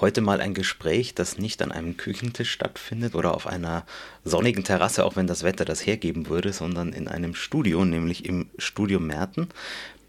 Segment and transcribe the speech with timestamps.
[0.00, 3.84] Heute mal ein Gespräch, das nicht an einem Küchentisch stattfindet oder auf einer
[4.24, 8.48] sonnigen Terrasse, auch wenn das Wetter das hergeben würde, sondern in einem Studio, nämlich im
[8.56, 9.48] Studio Merten.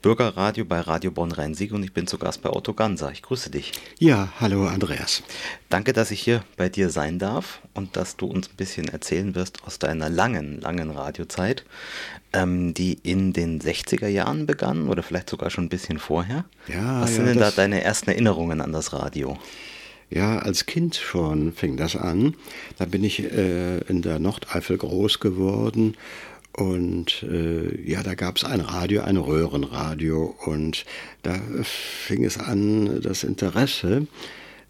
[0.01, 3.11] Bürgerradio bei Radio Bonn Rhein-Sieg und ich bin zu Gast bei Otto Ganser.
[3.11, 3.73] Ich grüße dich.
[3.99, 5.23] Ja, hallo Andreas.
[5.67, 9.35] Danke, dass ich hier bei dir sein darf und dass du uns ein bisschen erzählen
[9.35, 11.65] wirst aus deiner langen, langen Radiozeit,
[12.31, 16.45] ähm, die in den 60er Jahren begann oder vielleicht sogar schon ein bisschen vorher.
[16.67, 19.37] Ja, Was ja, sind denn da deine ersten Erinnerungen an das Radio?
[20.11, 22.35] Ja, als Kind schon fing das an.
[22.77, 25.95] Da bin ich äh, in der Nordeifel groß geworden
[26.53, 30.35] und äh, ja, da gab es ein Radio, ein Röhrenradio.
[30.45, 30.85] Und
[31.23, 34.07] da fing es an, das Interesse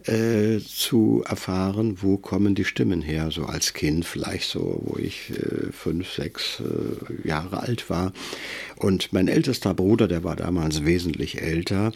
[0.05, 5.31] äh, zu erfahren, wo kommen die Stimmen her, so als Kind, vielleicht so, wo ich
[5.31, 8.13] äh, fünf, sechs äh, Jahre alt war.
[8.77, 11.91] Und mein ältester Bruder, der war damals wesentlich älter,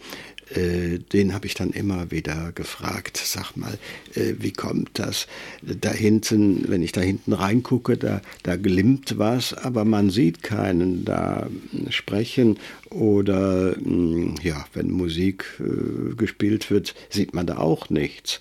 [0.52, 3.78] den habe ich dann immer wieder gefragt, sag mal,
[4.14, 5.28] äh, wie kommt das?
[5.62, 11.04] Da hinten, wenn ich da hinten reingucke, da, da glimmt was, aber man sieht keinen
[11.04, 11.48] da
[11.90, 12.60] sprechen
[12.92, 18.40] oder hm, ja, wenn Musik äh, gespielt wird, sieht man da auch nichts.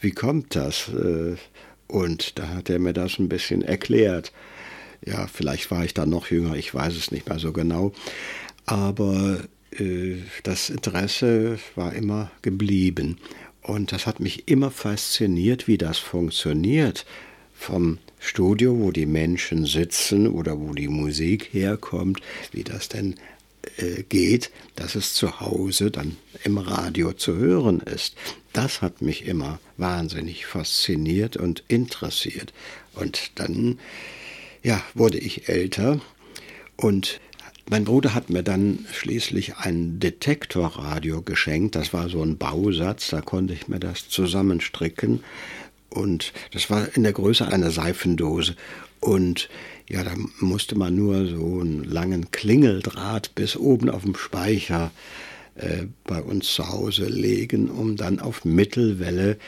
[0.00, 0.88] Wie kommt das?
[0.88, 1.36] Äh,
[1.86, 4.32] und da hat er mir das ein bisschen erklärt.
[5.04, 7.92] Ja, vielleicht war ich da noch jünger, ich weiß es nicht mehr so genau.
[8.64, 9.48] Aber äh,
[10.42, 13.18] das Interesse war immer geblieben.
[13.62, 17.06] Und das hat mich immer fasziniert, wie das funktioniert.
[17.54, 22.20] Vom Studio, wo die Menschen sitzen oder wo die Musik herkommt,
[22.50, 23.14] wie das denn
[23.76, 28.16] äh, geht, dass es zu Hause dann im Radio zu hören ist.
[28.52, 32.52] Das hat mich immer wahnsinnig fasziniert und interessiert.
[32.94, 33.78] Und dann,
[34.62, 36.00] ja, wurde ich älter
[36.76, 37.20] und
[37.68, 41.74] mein Bruder hat mir dann schließlich ein Detektorradio geschenkt.
[41.74, 45.22] Das war so ein Bausatz, da konnte ich mir das zusammenstricken.
[45.88, 48.56] Und das war in der Größe einer Seifendose.
[49.00, 49.48] Und
[49.88, 54.90] ja, da musste man nur so einen langen Klingeldraht bis oben auf dem Speicher
[55.54, 59.38] äh, bei uns zu Hause legen, um dann auf Mittelwelle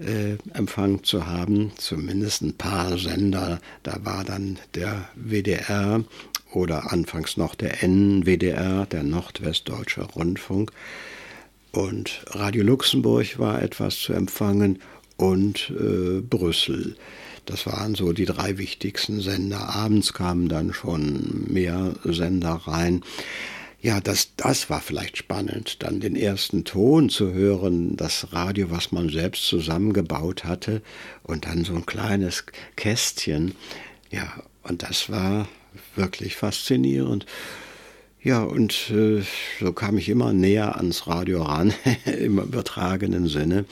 [0.00, 3.60] äh, Empfang zu haben, zumindest ein paar Sender.
[3.82, 6.04] Da war dann der WDR
[6.52, 10.72] oder anfangs noch der NWDR, der Nordwestdeutsche Rundfunk.
[11.72, 14.80] Und Radio Luxemburg war etwas zu empfangen
[15.16, 16.96] und äh, Brüssel.
[17.46, 19.68] Das waren so die drei wichtigsten Sender.
[19.70, 23.02] Abends kamen dann schon mehr Sender rein.
[23.82, 28.92] Ja, das, das war vielleicht spannend, dann den ersten Ton zu hören, das Radio, was
[28.92, 30.82] man selbst zusammengebaut hatte,
[31.22, 32.44] und dann so ein kleines
[32.76, 33.54] Kästchen.
[34.10, 35.48] Ja, und das war
[35.96, 37.26] wirklich faszinierend.
[38.22, 39.22] Ja, und äh,
[39.60, 41.72] so kam ich immer näher ans Radio ran,
[42.04, 43.64] im übertragenen Sinne.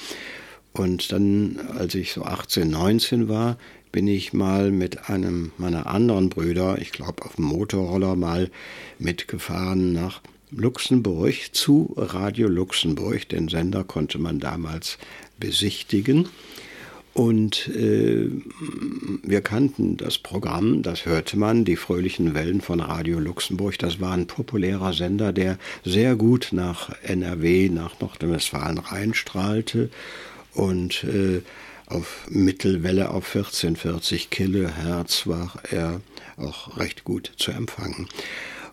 [0.73, 3.59] Und dann, als ich so 18, 19 war,
[3.93, 8.51] bin ich mal mit einem meiner anderen Brüder, ich glaube auf dem Motorroller mal
[8.99, 10.21] mitgefahren nach
[10.51, 13.28] Luxemburg zu Radio Luxemburg.
[13.28, 14.99] Den Sender konnte man damals
[15.39, 16.28] besichtigen.
[17.19, 18.31] Und äh,
[19.25, 23.77] wir kannten das Programm, das hörte man, die fröhlichen Wellen von Radio Luxemburg.
[23.77, 29.91] Das war ein populärer Sender, der sehr gut nach NRW, nach Nordrhein-Westfalen reinstrahlte
[30.55, 31.43] und äh,
[31.87, 36.01] auf Mittelwelle auf 1440 Kilohertz war er
[36.37, 38.07] auch recht gut zu empfangen.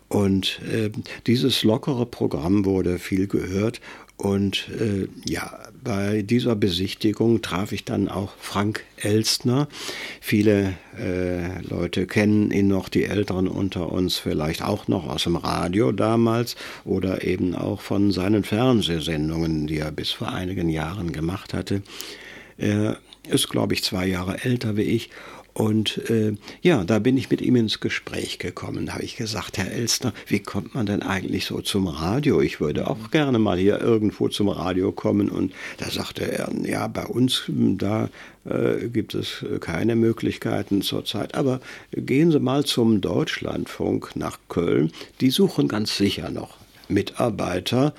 [0.08, 0.90] Und äh,
[1.26, 3.80] dieses lockere Programm wurde viel gehört
[4.16, 9.68] und äh, ja, bei dieser Besichtigung traf ich dann auch Frank Elstner.
[10.20, 15.36] Viele äh, Leute kennen ihn noch, die Älteren unter uns vielleicht auch noch aus dem
[15.36, 21.52] Radio damals oder eben auch von seinen Fernsehsendungen, die er bis vor einigen Jahren gemacht
[21.52, 21.82] hatte.
[22.56, 25.10] Er ist, glaube ich, zwei Jahre älter wie ich
[25.56, 28.84] und äh, ja, da bin ich mit ihm ins Gespräch gekommen.
[28.84, 32.42] Da habe ich gesagt, Herr Elstner, wie kommt man denn eigentlich so zum Radio?
[32.42, 35.30] Ich würde auch gerne mal hier irgendwo zum Radio kommen.
[35.30, 38.10] Und da sagte er, ja, bei uns, da
[38.44, 41.34] äh, gibt es keine Möglichkeiten zurzeit.
[41.34, 41.60] Aber
[41.90, 44.92] gehen Sie mal zum Deutschlandfunk nach Köln.
[45.22, 46.58] Die suchen ganz sicher noch
[46.88, 47.94] Mitarbeiter,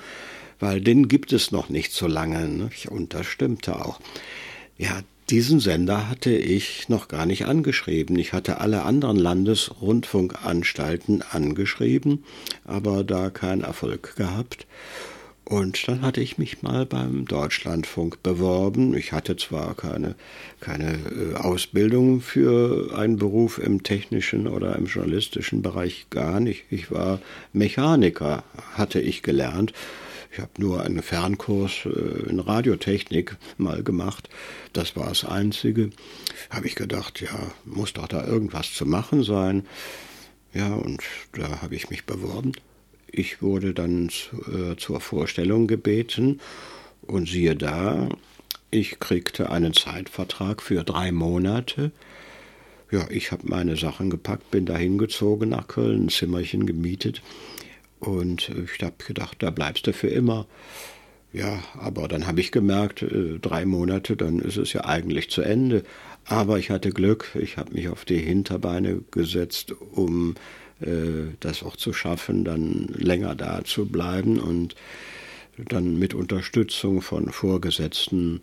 [0.60, 2.48] weil den gibt es noch nicht so lange.
[2.48, 2.70] Ne?
[2.92, 4.00] Und das stimmte auch.
[4.78, 8.18] Ja, diesen Sender hatte ich noch gar nicht angeschrieben.
[8.18, 12.24] Ich hatte alle anderen Landesrundfunkanstalten angeschrieben,
[12.66, 14.66] aber da keinen Erfolg gehabt.
[15.44, 18.94] Und dann hatte ich mich mal beim Deutschlandfunk beworben.
[18.96, 20.16] Ich hatte zwar keine,
[20.60, 26.66] keine äh, Ausbildung für einen Beruf im technischen oder im journalistischen Bereich gar nicht.
[26.70, 27.22] Ich war
[27.54, 28.44] Mechaniker,
[28.76, 29.72] hatte ich gelernt
[30.32, 34.30] Ich habe nur einen Fernkurs äh, in Radiotechnik mal gemacht.
[34.74, 35.90] Das war das Einzige.
[36.50, 39.66] Habe ich gedacht, ja, muss doch da irgendwas zu machen sein.
[40.54, 41.02] Ja, und
[41.34, 42.52] da habe ich mich beworben.
[43.08, 46.40] Ich wurde dann äh, zur Vorstellung gebeten
[47.02, 48.10] und siehe da,
[48.70, 51.92] ich kriegte einen Zeitvertrag für drei Monate.
[52.92, 57.22] Ja, ich habe meine Sachen gepackt, bin da hingezogen nach Köln, ein Zimmerchen gemietet
[58.00, 60.46] und ich habe gedacht, da bleibst du für immer.
[61.34, 65.42] Ja, aber dann habe ich gemerkt, äh, drei Monate, dann ist es ja eigentlich zu
[65.42, 65.84] Ende.
[66.26, 70.36] Aber ich hatte Glück, ich habe mich auf die Hinterbeine gesetzt, um
[70.82, 74.40] äh, das auch zu schaffen, dann länger da zu bleiben.
[74.40, 74.76] Und
[75.58, 78.42] dann mit Unterstützung von Vorgesetzten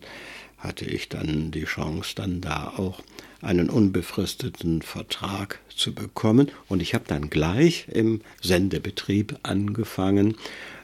[0.65, 3.01] hatte ich dann die Chance, dann da auch
[3.41, 6.51] einen unbefristeten Vertrag zu bekommen.
[6.67, 10.35] Und ich habe dann gleich im Sendebetrieb angefangen,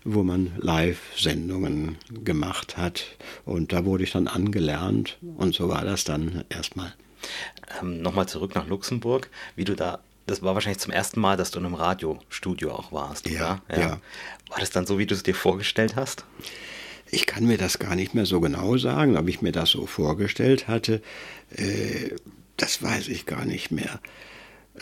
[0.03, 3.05] wo man Live-Sendungen gemacht hat.
[3.45, 6.93] Und da wurde ich dann angelernt und so war das dann erstmal.
[7.81, 11.51] Ähm, Nochmal zurück nach Luxemburg, wie du da das war wahrscheinlich zum ersten Mal, dass
[11.51, 13.59] du in einem Radiostudio auch warst, ja?
[13.69, 13.79] Ja.
[13.79, 13.89] ja.
[14.49, 16.25] War das dann so, wie du es dir vorgestellt hast?
[17.11, 19.85] Ich kann mir das gar nicht mehr so genau sagen, ob ich mir das so
[19.85, 21.01] vorgestellt hatte.
[21.55, 22.15] Äh,
[22.55, 23.99] das weiß ich gar nicht mehr.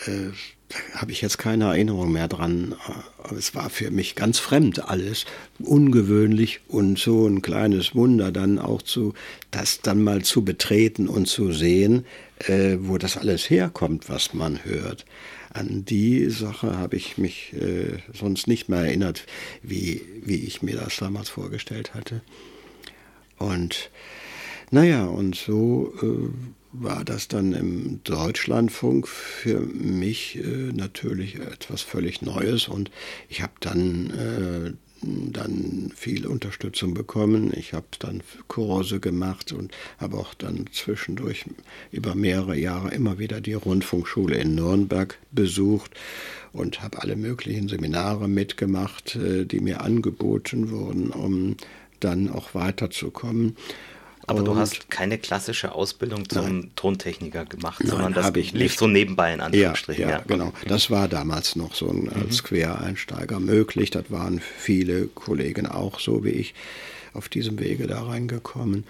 [0.06, 0.30] Äh,
[0.68, 2.76] da habe ich jetzt keine Erinnerung mehr dran.
[3.36, 5.24] Es war für mich ganz fremd alles,
[5.58, 9.14] ungewöhnlich und so ein kleines Wunder dann auch zu,
[9.50, 12.06] das dann mal zu betreten und zu sehen,
[12.38, 15.04] äh, wo das alles herkommt, was man hört.
[15.52, 19.26] An die Sache habe ich mich äh, sonst nicht mehr erinnert,
[19.62, 22.22] wie, wie ich mir das damals vorgestellt hatte.
[23.36, 23.90] Und
[24.70, 26.30] naja, und so äh,
[26.72, 32.90] war das dann im Deutschlandfunk für mich äh, natürlich etwas völlig Neues und
[33.28, 37.52] ich habe dann äh, dann viel Unterstützung bekommen.
[37.56, 41.44] Ich habe dann Kurse gemacht und habe auch dann zwischendurch
[41.90, 45.92] über mehrere Jahre immer wieder die Rundfunkschule in Nürnberg besucht
[46.52, 51.56] und habe alle möglichen Seminare mitgemacht, äh, die mir angeboten wurden, um
[52.00, 53.56] dann auch weiterzukommen.
[54.30, 56.70] Aber du hast keine klassische Ausbildung zum nein.
[56.76, 60.02] Tontechniker gemacht, nein, sondern das ich lief so nebenbei in Anführungsstrichen.
[60.02, 60.52] Ja, ja, ja, genau.
[60.66, 62.46] Das war damals noch so ein, als mhm.
[62.46, 63.90] Quereinsteiger möglich.
[63.90, 66.54] Das waren viele Kollegen auch so wie ich
[67.12, 68.84] auf diesem Wege da reingekommen.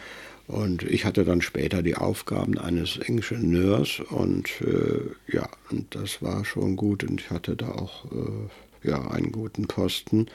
[0.47, 6.45] Und ich hatte dann später die Aufgaben eines Ingenieurs und äh, ja, und das war
[6.45, 10.27] schon gut und ich hatte da auch äh, ja, einen guten Posten.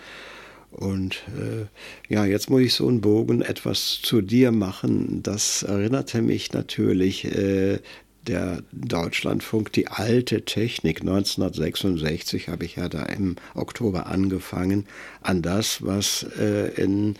[0.76, 5.24] Und äh, ja, jetzt muss ich so einen Bogen etwas zu dir machen.
[5.24, 7.80] Das erinnerte mich natürlich äh,
[8.28, 11.02] der Deutschlandfunk, die alte Technik.
[11.02, 14.86] 1966 habe ich ja da im Oktober angefangen,
[15.22, 17.16] an das, was äh, in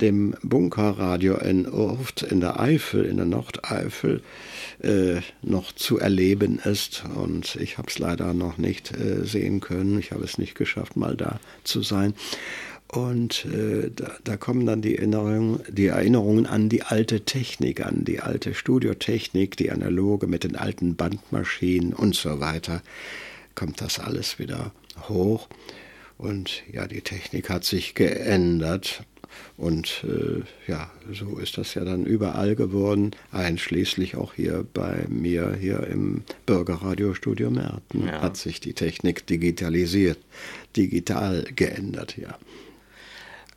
[0.00, 4.22] dem Bunkerradio in Urft in der Eifel, in der Nordeifel,
[4.82, 7.04] äh, noch zu erleben ist.
[7.14, 9.98] Und ich habe es leider noch nicht äh, sehen können.
[9.98, 12.14] Ich habe es nicht geschafft, mal da zu sein.
[12.88, 18.04] Und äh, da, da, kommen dann die Erinnerungen, die Erinnerungen an die alte Technik, an
[18.04, 22.82] die alte Studiotechnik, die analoge mit den alten Bandmaschinen und so weiter.
[23.56, 24.72] Kommt das alles wieder
[25.08, 25.48] hoch.
[26.16, 29.02] Und ja, die Technik hat sich geändert.
[29.56, 35.56] Und äh, ja, so ist das ja dann überall geworden, einschließlich auch hier bei mir
[35.58, 38.06] hier im Bürgerradiostudio Merten.
[38.06, 38.22] Ja.
[38.22, 40.18] Hat sich die Technik digitalisiert,
[40.76, 42.38] digital geändert, ja.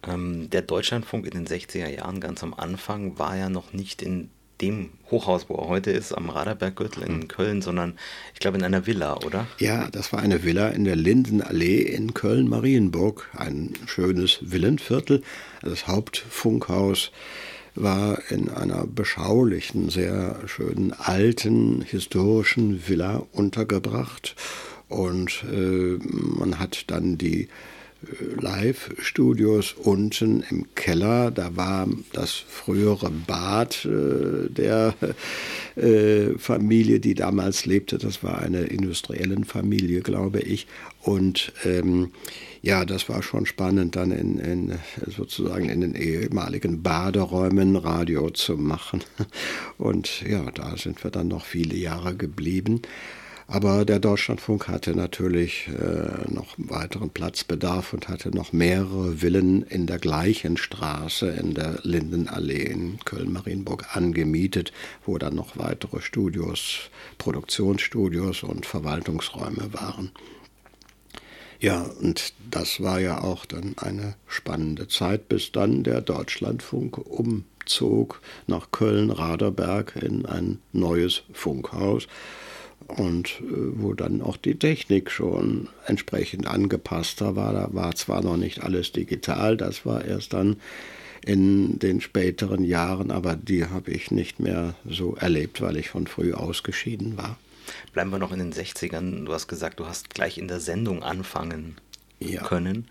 [0.07, 4.29] Ähm, der Deutschlandfunk in den 60er Jahren, ganz am Anfang, war ja noch nicht in
[4.61, 7.27] dem Hochhaus, wo er heute ist, am Raderberggürtel in hm.
[7.27, 7.97] Köln, sondern
[8.33, 9.47] ich glaube in einer Villa, oder?
[9.57, 13.29] Ja, das war eine Villa in der Lindenallee in Köln-Marienburg.
[13.35, 15.23] Ein schönes Villenviertel.
[15.61, 17.11] Das Hauptfunkhaus
[17.75, 24.35] war in einer beschaulichen, sehr schönen, alten, historischen Villa untergebracht.
[24.89, 27.47] Und äh, man hat dann die
[28.39, 31.31] Live-Studios unten im Keller.
[31.31, 34.93] Da war das frühere Bad äh, der
[35.75, 37.97] äh, Familie, die damals lebte.
[37.97, 40.67] Das war eine industrielle Familie, glaube ich.
[41.01, 42.11] Und ähm,
[42.61, 48.57] ja, das war schon spannend, dann in, in, sozusagen in den ehemaligen Baderäumen Radio zu
[48.57, 49.03] machen.
[49.77, 52.81] Und ja, da sind wir dann noch viele Jahre geblieben.
[53.51, 59.87] Aber der Deutschlandfunk hatte natürlich äh, noch weiteren Platzbedarf und hatte noch mehrere Villen in
[59.87, 64.71] der gleichen Straße in der Lindenallee in Köln-Marienburg angemietet,
[65.03, 70.11] wo dann noch weitere Studios, Produktionsstudios und Verwaltungsräume waren.
[71.59, 78.21] Ja, und das war ja auch dann eine spannende Zeit, bis dann der Deutschlandfunk umzog
[78.45, 82.07] nach Köln-Raderberg in ein neues Funkhaus
[82.89, 83.43] und äh,
[83.73, 87.53] wo dann auch die Technik schon entsprechend angepasster war.
[87.53, 90.57] Da war zwar noch nicht alles digital, das war erst dann
[91.25, 96.07] in den späteren Jahren, aber die habe ich nicht mehr so erlebt, weil ich von
[96.07, 97.37] früh ausgeschieden war.
[97.93, 99.25] Bleiben wir noch in den 60ern.
[99.25, 101.75] Du hast gesagt, du hast gleich in der Sendung anfangen
[102.19, 102.41] ja.
[102.43, 102.87] können.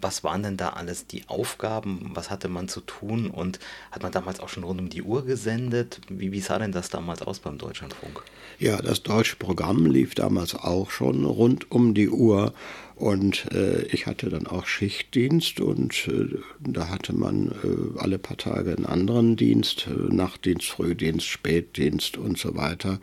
[0.00, 2.10] Was waren denn da alles die Aufgaben?
[2.14, 3.30] Was hatte man zu tun?
[3.30, 3.58] Und
[3.90, 6.00] hat man damals auch schon rund um die Uhr gesendet?
[6.08, 8.22] Wie, wie sah denn das damals aus beim Deutschlandfunk?
[8.58, 12.52] Ja, das deutsche Programm lief damals auch schon rund um die Uhr.
[13.00, 18.36] Und äh, ich hatte dann auch Schichtdienst und äh, da hatte man äh, alle paar
[18.36, 23.00] Tage einen anderen Dienst, äh, Nachtdienst, Frühdienst, Spätdienst und so weiter.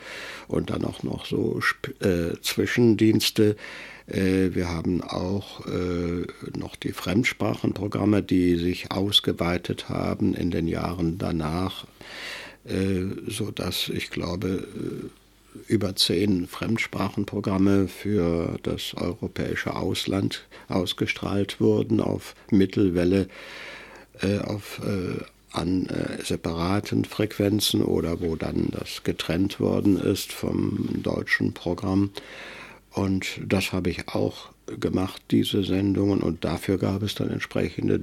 [0.47, 1.59] Und dann auch noch so
[2.01, 3.55] äh, Zwischendienste.
[4.07, 5.65] Äh, wir haben auch
[6.57, 11.85] noch die Fremdsprachenprogramme, die sich ausgeweitet haben in den Jahren danach,
[13.27, 14.67] sodass ich glaube,
[15.67, 23.27] über zehn Fremdsprachenprogramme für das europäische Ausland ausgestrahlt wurden auf Mittelwelle,
[24.21, 31.01] äh, auf äh, an äh, separaten Frequenzen oder wo dann das getrennt worden ist vom
[31.01, 32.11] deutschen Programm.
[32.97, 34.49] Und das habe ich auch
[34.79, 38.01] gemacht, diese Sendungen, und dafür gab es dann entsprechende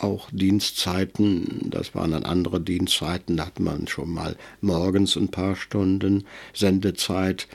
[0.00, 5.54] auch Dienstzeiten, das waren dann andere Dienstzeiten, da hat man schon mal morgens ein paar
[5.54, 7.46] Stunden Sendezeit,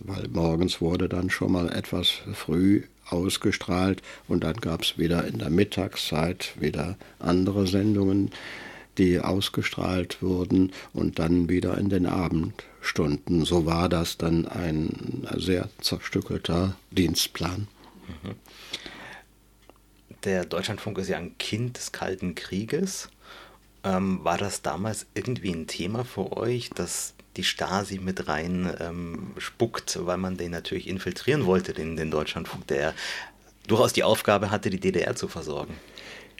[0.00, 4.00] weil morgens wurde dann schon mal etwas früh ausgestrahlt.
[4.26, 8.30] Und dann gab es wieder in der Mittagszeit wieder andere Sendungen,
[8.98, 13.44] die ausgestrahlt wurden und dann wieder in den Abendstunden.
[13.44, 17.68] So war das dann ein sehr zerstückelter Dienstplan.
[20.24, 23.10] Der Deutschlandfunk ist ja ein Kind des Kalten Krieges.
[23.82, 29.32] Ähm, war das damals irgendwie ein Thema für euch, dass die Stasi mit rein ähm,
[29.38, 32.94] spuckt, weil man den natürlich infiltrieren wollte, den, den Deutschlandfunk, der
[33.66, 35.74] durchaus die Aufgabe hatte, die DDR zu versorgen?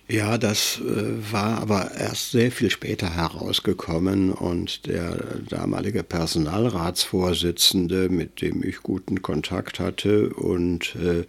[0.07, 5.17] Ja, das äh, war aber erst sehr viel später herausgekommen und der
[5.49, 11.21] damalige Personalratsvorsitzende, mit dem ich guten Kontakt hatte und äh,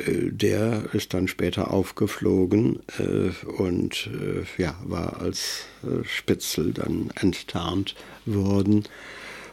[0.00, 2.78] äh, der ist dann später aufgeflogen
[3.58, 4.08] und
[4.58, 5.64] ja, war als
[6.04, 8.84] Spitzel dann enttarnt worden.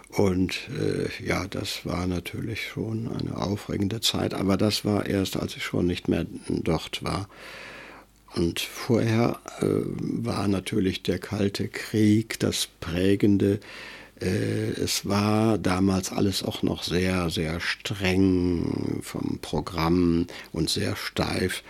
[0.09, 5.57] Und äh, ja, das war natürlich schon eine aufregende Zeit, aber das war erst, als
[5.57, 7.27] ich schon nicht mehr dort war.
[8.33, 13.59] Und vorher äh, war natürlich der Kalte Krieg das prägende
[14.21, 21.63] äh, es war damals alles auch noch sehr, sehr streng vom Programm und sehr steif.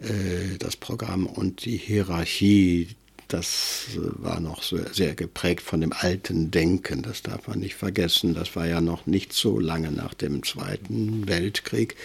[0.00, 2.88] Äh, das Programm und die Hierarchie,
[3.28, 8.34] das war noch sehr geprägt von dem alten Denken, das darf man nicht vergessen.
[8.34, 11.96] Das war ja noch nicht so lange nach dem Zweiten Weltkrieg.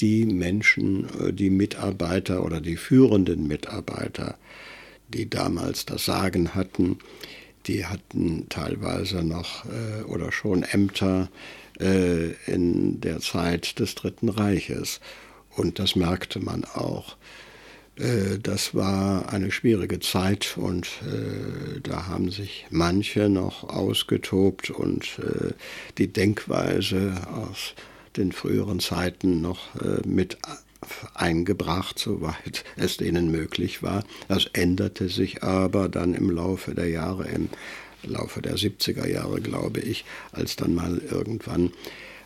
[0.00, 4.36] Die Menschen, äh, die Mitarbeiter oder die führenden Mitarbeiter,
[5.08, 6.98] die damals das Sagen hatten,
[7.66, 11.28] die hatten teilweise noch äh, oder schon Ämter
[11.78, 15.00] äh, in der Zeit des Dritten Reiches.
[15.56, 17.16] Und das merkte man auch.
[17.96, 25.18] Äh, das war eine schwierige Zeit und äh, da haben sich manche noch ausgetobt und
[25.18, 25.52] äh,
[25.98, 27.74] die Denkweise aus
[28.16, 30.38] den früheren Zeiten noch äh, mit
[31.14, 34.04] eingebracht, soweit es denen möglich war.
[34.28, 37.48] Das änderte sich aber dann im Laufe der Jahre, im
[38.02, 41.72] Laufe der 70er Jahre, glaube ich, als dann mal irgendwann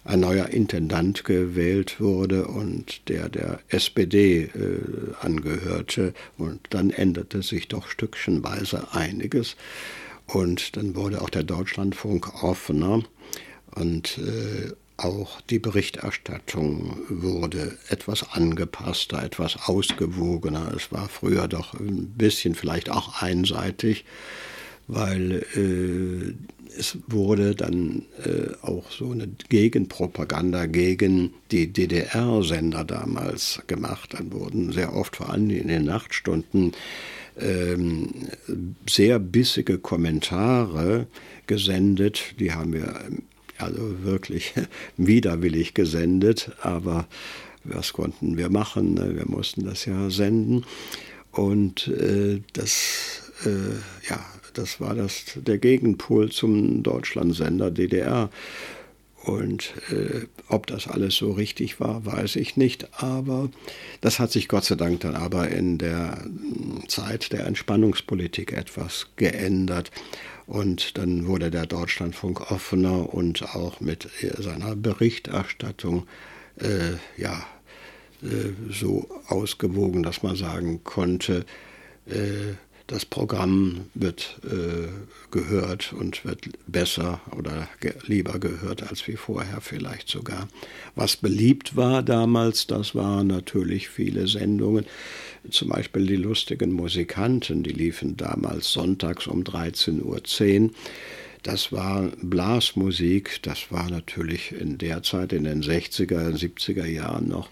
[0.05, 4.81] ein neuer Intendant gewählt wurde und der der SPD äh,
[5.21, 6.13] angehörte.
[6.37, 9.57] Und dann änderte sich doch stückchenweise einiges.
[10.27, 13.03] Und dann wurde auch der Deutschlandfunk offener.
[13.75, 14.73] Und äh,
[15.05, 20.73] auch die Berichterstattung wurde etwas angepasster, etwas ausgewogener.
[20.75, 24.05] Es war früher doch ein bisschen vielleicht auch einseitig,
[24.89, 26.35] weil äh,
[26.79, 34.15] es wurde dann äh, auch so eine Gegenpropaganda gegen die DDR-Sender damals gemacht.
[34.15, 36.73] Dann wurden sehr oft, vor allem in den Nachtstunden,
[37.39, 38.09] ähm,
[38.89, 41.07] sehr bissige Kommentare
[41.47, 42.35] gesendet.
[42.41, 42.95] Die haben wir
[43.65, 44.53] also wirklich
[44.97, 47.07] widerwillig gesendet, aber
[47.65, 48.95] was konnten wir machen?
[48.95, 49.17] Ne?
[49.17, 50.65] Wir mussten das ja senden.
[51.33, 58.31] Und äh, das, äh, ja, das war das, der Gegenpol zum Deutschlandsender DDR.
[59.25, 63.03] Und äh, ob das alles so richtig war, weiß ich nicht.
[63.03, 63.49] Aber
[64.03, 66.25] das hat sich Gott sei Dank dann aber in der
[66.89, 69.91] Zeit der Entspannungspolitik etwas geändert.
[70.47, 76.07] Und dann wurde der Deutschlandfunk offener und auch mit äh, seiner Berichterstattung
[76.61, 77.47] äh, ja,
[78.23, 81.47] äh, so ausgewogen, dass man sagen konnte,
[82.07, 82.55] äh,
[82.87, 84.89] das Programm wird äh,
[85.31, 90.49] gehört und wird besser oder ge lieber gehört als wie vorher vielleicht sogar.
[90.95, 94.85] Was beliebt war damals, das waren natürlich viele Sendungen,
[95.51, 100.71] zum Beispiel die lustigen Musikanten, die liefen damals sonntags um 13.10 Uhr.
[101.43, 107.51] Das war Blasmusik, das war natürlich in der Zeit, in den 60er, 70er Jahren noch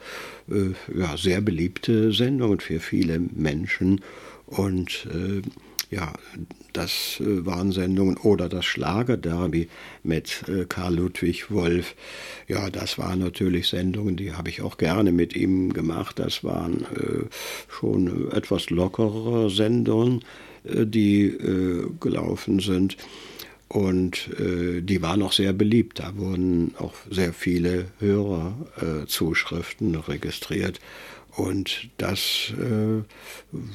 [0.51, 4.01] äh, ja, sehr beliebte Sendungen für viele Menschen.
[4.53, 5.41] Und äh,
[5.91, 6.13] ja,
[6.75, 9.69] das äh, waren Sendungen oder das Schlagerderby
[10.03, 11.95] mit äh, Karl Ludwig Wolf.
[12.49, 16.19] Ja, das waren natürlich Sendungen, die habe ich auch gerne mit ihm gemacht.
[16.19, 17.25] Das waren äh,
[17.69, 20.23] schon etwas lockerere Sendungen,
[20.65, 22.99] äh, die äh, gelaufen sind.
[23.69, 25.99] Und äh, die waren auch sehr beliebt.
[26.01, 30.79] Da wurden auch sehr viele Hörerzuschriften registriert.
[31.35, 33.03] Und das äh,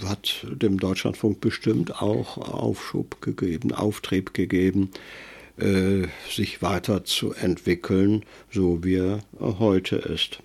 [0.05, 4.91] hat dem Deutschlandfunk bestimmt auch Aufschub gegeben, Auftrieb gegeben,
[5.57, 10.39] äh, sich weiterzuentwickeln, so wie er heute ist.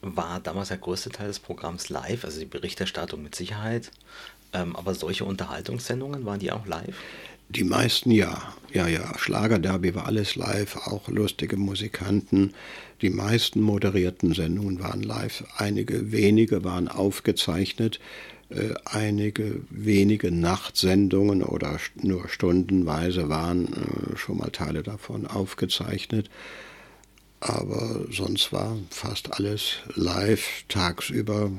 [0.00, 3.90] War damals der größte Teil des Programms live, also die Berichterstattung mit Sicherheit,
[4.54, 6.96] ähm, aber solche Unterhaltungssendungen, waren die auch live?
[7.50, 8.54] Die meisten ja.
[8.72, 9.18] Ja, ja.
[9.18, 12.52] Schlagerderby war alles live, auch lustige Musikanten.
[13.00, 15.44] Die meisten moderierten Sendungen waren live.
[15.56, 17.98] Einige wenige waren aufgezeichnet.
[18.50, 26.28] Äh, einige wenige Nachtsendungen oder nur stundenweise waren äh, schon mal Teile davon aufgezeichnet.
[27.40, 31.50] Aber sonst war fast alles live, tagsüber,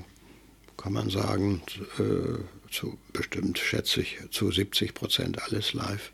[0.78, 1.62] kann man sagen.
[1.98, 6.12] Äh, zu bestimmt, schätze ich, zu 70 Prozent alles live.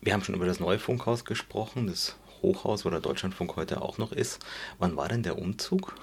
[0.00, 3.98] Wir haben schon über das neue Funkhaus gesprochen, das Hochhaus, wo der Deutschlandfunk heute auch
[3.98, 4.38] noch ist.
[4.78, 5.94] Wann war denn der Umzug?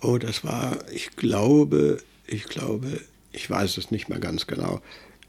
[0.00, 3.00] Oh, das war, ich glaube, ich glaube,
[3.32, 4.80] ich weiß es nicht mehr ganz genau,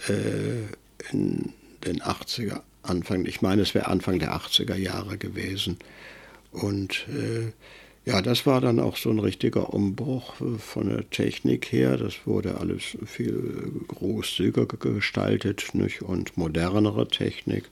[0.08, 0.64] äh,
[1.12, 1.54] in
[1.86, 5.78] den 80er, Anfang, ich meine, es wäre Anfang der 80er Jahre gewesen.
[6.52, 7.52] Und äh,
[8.06, 11.98] ja, das war dann auch so ein richtiger Umbruch äh, von der Technik her.
[11.98, 16.04] Das wurde alles viel großzügiger gestaltet nicht?
[16.04, 17.70] und modernere Technik.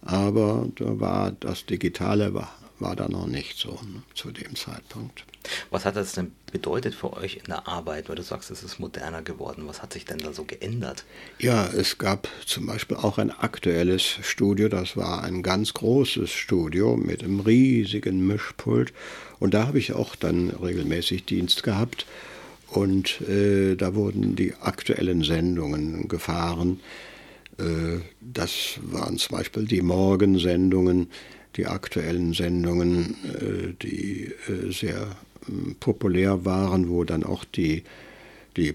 [0.00, 5.24] Aber da war das Digitale war, war da noch nicht so ne, zu dem Zeitpunkt.
[5.70, 8.78] Was hat das denn bedeutet für euch in der Arbeit, weil du sagst, es ist
[8.78, 9.64] moderner geworden?
[9.66, 11.04] Was hat sich denn da so geändert?
[11.38, 16.96] Ja, es gab zum Beispiel auch ein aktuelles Studio, das war ein ganz großes Studio
[16.96, 18.92] mit einem riesigen Mischpult.
[19.40, 22.06] Und da habe ich auch dann regelmäßig Dienst gehabt.
[22.68, 26.80] Und äh, da wurden die aktuellen Sendungen gefahren.
[27.58, 31.10] Äh, das waren zum Beispiel die Morgensendungen,
[31.56, 35.08] die aktuellen Sendungen, äh, die äh, sehr
[35.48, 37.82] ähm, populär waren, wo dann auch die,
[38.56, 38.74] die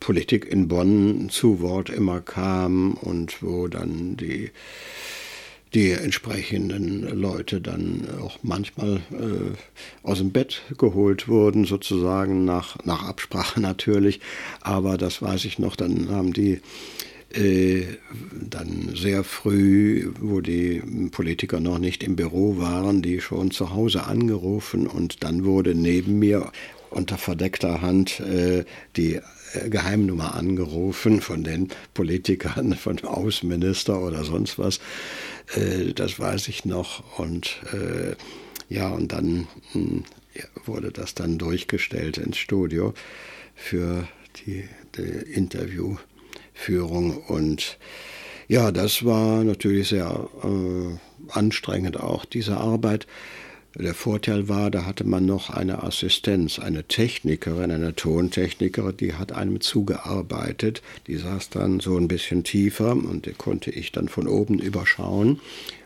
[0.00, 4.50] Politik in Bonn zu Wort immer kam und wo dann die,
[5.74, 9.56] die entsprechenden Leute dann auch manchmal äh,
[10.02, 14.20] aus dem Bett geholt wurden, sozusagen nach, nach Absprache natürlich.
[14.60, 16.60] Aber das weiß ich noch, dann haben die
[17.32, 24.04] dann sehr früh, wo die Politiker noch nicht im Büro waren, die schon zu Hause
[24.04, 26.50] angerufen und dann wurde neben mir
[26.90, 28.64] unter verdeckter Hand äh,
[28.96, 34.80] die äh, Geheimnummer angerufen von den Politikern, von dem Außenminister oder sonst was.
[35.54, 37.18] Äh, das weiß ich noch.
[37.18, 38.16] Und äh,
[38.72, 40.04] ja, und dann hm,
[40.64, 42.94] wurde das dann durchgestellt ins Studio
[43.54, 44.06] für
[44.46, 44.64] die,
[44.96, 45.96] die Interview.
[46.52, 47.16] Führung.
[47.16, 47.78] Und
[48.48, 53.06] ja, das war natürlich sehr äh, anstrengend auch, diese Arbeit.
[53.78, 59.30] Der Vorteil war, da hatte man noch eine Assistenz, eine Technikerin, eine Tontechnikerin, die hat
[59.30, 60.82] einem zugearbeitet.
[61.06, 65.40] Die saß dann so ein bisschen tiefer und die konnte ich dann von oben überschauen.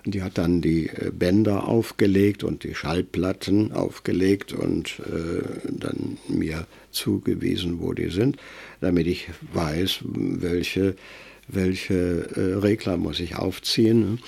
[0.07, 6.67] Die hat dann die äh, Bänder aufgelegt und die Schallplatten aufgelegt und äh, dann mir
[6.91, 8.37] zugewiesen, wo die sind,
[8.81, 10.95] damit ich weiß, welche,
[11.49, 14.21] welche äh, Regler muss ich aufziehen.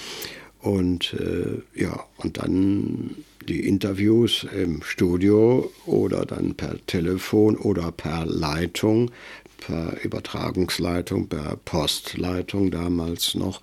[0.60, 3.14] Und äh, ja, und dann
[3.48, 9.10] die Interviews im Studio oder dann per Telefon oder per Leitung,
[9.58, 13.60] per Übertragungsleitung, per Postleitung damals noch.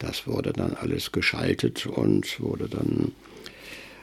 [0.00, 3.12] Das wurde dann alles geschaltet und wurde dann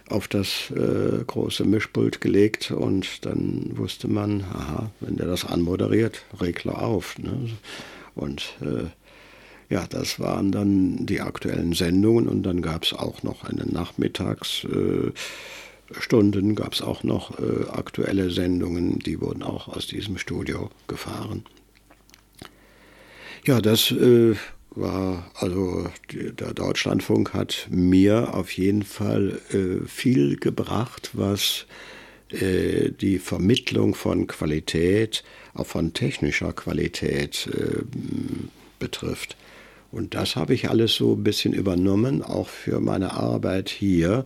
[0.10, 6.24] auf das äh, große Mischpult gelegt und dann wusste man, aha, wenn der das anmoderiert,
[6.40, 7.18] Regler auf.
[7.18, 7.50] Ne?
[8.16, 8.86] Und äh,
[9.74, 16.52] ja, das waren dann die aktuellen Sendungen und dann gab es auch noch eine Nachmittagsstunden,
[16.52, 21.44] äh, gab es auch noch äh, aktuelle Sendungen, die wurden auch aus diesem Studio gefahren.
[23.46, 24.36] Ja, das äh,
[24.80, 31.66] war, also der Deutschlandfunk hat mir auf jeden Fall äh, viel gebracht, was
[32.30, 37.84] äh, die Vermittlung von Qualität, auch von technischer Qualität äh,
[38.80, 39.38] betrifft.
[39.92, 44.26] Und das habe ich alles so ein bisschen übernommen, auch für meine Arbeit hier.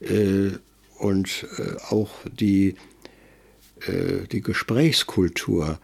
[0.00, 0.50] Äh,
[0.98, 2.76] und äh, auch die,
[4.32, 5.78] die Gesprächskultur,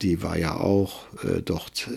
[0.00, 1.04] die war ja auch
[1.44, 1.88] dort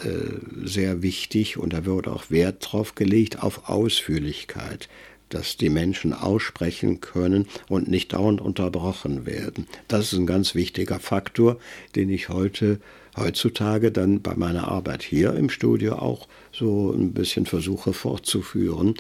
[0.66, 4.90] sehr wichtig und da wird auch Wert drauf gelegt auf Ausführlichkeit
[5.34, 9.68] dass die Menschen aussprechen können und nicht dauernd unterbrochen werden.
[9.88, 11.58] Das ist ein ganz wichtiger Faktor,
[11.96, 12.80] den ich heute
[13.18, 18.96] heutzutage dann bei meiner Arbeit hier im Studio auch so ein bisschen versuche fortzuführen.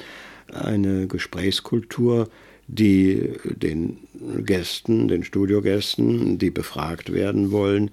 [0.51, 2.29] Eine Gesprächskultur,
[2.67, 3.97] die den
[4.45, 7.91] Gästen, den Studiogästen, die befragt werden wollen,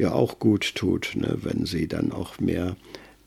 [0.00, 2.76] ja auch gut tut, ne, wenn sie dann auch mehr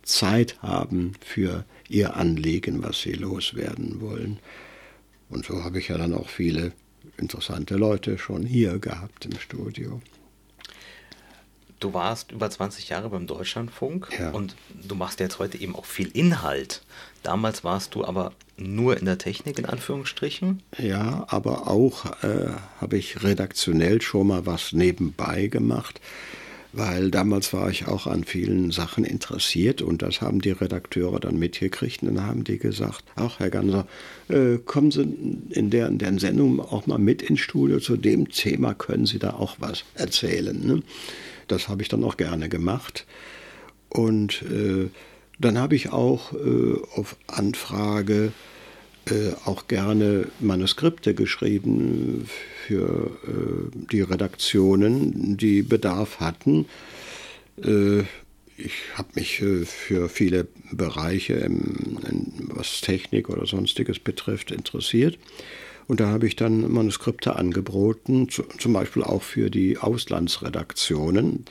[0.02, 4.40] Zeit haben für ihr Anliegen, was sie loswerden wollen.
[5.30, 6.74] Und so habe ich ja dann auch viele
[7.18, 10.02] interessante Leute schon hier gehabt im Studio.
[11.80, 14.32] Du warst über 20 Jahre beim Deutschlandfunk ja.
[14.32, 14.56] und
[14.88, 16.82] du machst jetzt heute eben auch viel Inhalt.
[17.24, 20.64] Damals warst du aber nur in der Technik in Anführungsstrichen.
[20.78, 26.00] Ja, aber auch äh, habe ich redaktionell schon mal was nebenbei gemacht,
[26.74, 31.38] weil damals war ich auch an vielen Sachen interessiert und das haben die Redakteure dann
[31.38, 33.88] mitgekriegt und dann haben die gesagt, ach Herr Ganser,
[34.28, 35.04] äh, kommen Sie
[35.52, 39.20] in der, in der Sendung auch mal mit ins Studio, zu dem Thema können Sie
[39.20, 40.60] da auch was erzählen.
[40.66, 40.82] Ne?
[41.48, 43.06] Das habe ich dann auch gerne gemacht.
[43.90, 44.90] Und äh,
[45.40, 48.32] dann habe ich auch äh, auf Anfrage
[49.10, 52.26] äh, auch gerne Manuskripte geschrieben
[52.66, 56.66] für äh, die Redaktionen, die Bedarf hatten.
[57.62, 58.04] Äh,
[58.58, 62.00] ich habe mich äh, für viele Bereiche, im,
[62.54, 65.18] was Technik oder sonstiges betrifft, interessiert.
[65.88, 71.46] Und da habe ich dann Manuskripte angeboten, zum Beispiel auch für die Auslandsredaktionen.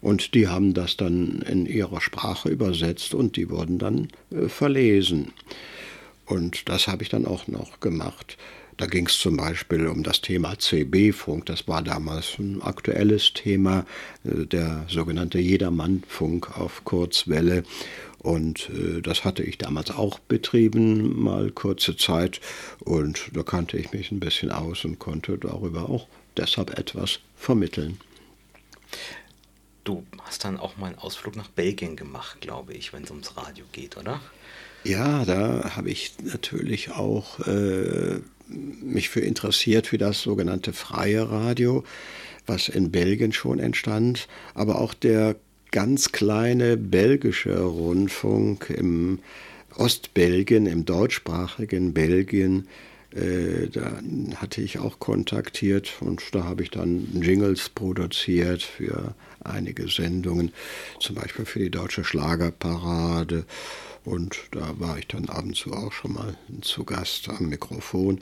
[0.00, 5.32] Und die haben das dann in ihrer Sprache übersetzt und die wurden dann äh, verlesen.
[6.26, 8.36] Und das habe ich dann auch noch gemacht.
[8.76, 11.46] Da ging es zum Beispiel um das Thema CB-Funk.
[11.46, 13.86] Das war damals ein aktuelles Thema,
[14.24, 17.62] äh, der sogenannte Jedermann-Funk auf Kurzwelle.
[18.18, 22.40] Und äh, das hatte ich damals auch betrieben, mal kurze Zeit.
[22.80, 28.00] Und da kannte ich mich ein bisschen aus und konnte darüber auch deshalb etwas vermitteln.
[29.84, 33.36] Du hast dann auch mal einen Ausflug nach Belgien gemacht, glaube ich, wenn es ums
[33.36, 34.20] Radio geht, oder?
[34.84, 41.84] Ja, da habe ich natürlich auch äh, mich für interessiert, für das sogenannte freie Radio,
[42.46, 45.36] was in Belgien schon entstand, aber auch der
[45.70, 49.20] ganz kleine belgische Rundfunk im
[49.76, 52.68] Ostbelgien, im deutschsprachigen Belgien.
[53.14, 54.00] Äh, da
[54.36, 60.52] hatte ich auch kontaktiert und da habe ich dann Jingles produziert für einige Sendungen,
[61.00, 63.44] zum Beispiel für die deutsche Schlagerparade.
[64.04, 68.20] Und da war ich dann ab und zu auch schon mal zu Gast am Mikrofon.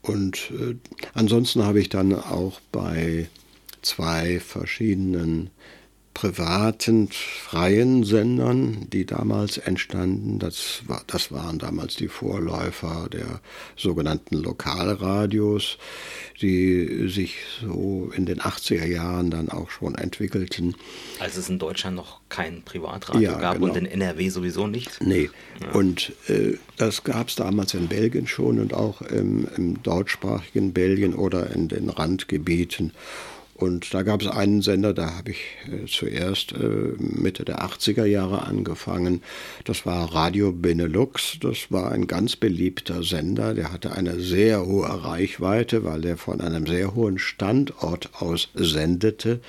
[0.00, 0.74] Und äh,
[1.14, 3.28] ansonsten habe ich dann auch bei
[3.82, 5.50] zwei verschiedenen
[6.14, 10.38] privaten, freien Sendern, die damals entstanden.
[10.38, 13.40] Das, war, das waren damals die Vorläufer der
[13.76, 15.78] sogenannten Lokalradios,
[16.40, 20.76] die sich so in den 80er Jahren dann auch schon entwickelten.
[21.18, 23.68] Als es in Deutschland noch kein Privatradio ja, gab genau.
[23.68, 25.00] und in NRW sowieso nicht?
[25.00, 25.30] Nee.
[25.60, 25.72] Ja.
[25.72, 31.14] Und äh, das gab es damals in Belgien schon und auch im, im deutschsprachigen Belgien
[31.14, 32.92] oder in den Randgebieten.
[33.62, 35.38] Und da gab es einen Sender, da habe ich
[35.70, 39.22] äh, zuerst äh, Mitte der 80er Jahre angefangen.
[39.64, 41.38] Das war Radio Benelux.
[41.40, 43.54] Das war ein ganz beliebter Sender.
[43.54, 49.40] Der hatte eine sehr hohe Reichweite, weil er von einem sehr hohen Standort aus sendete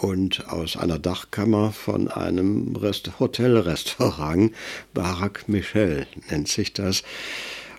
[0.00, 4.52] und aus einer Dachkammer von einem Rest Hotelrestaurant,
[4.94, 7.02] Barak Michel nennt sich das.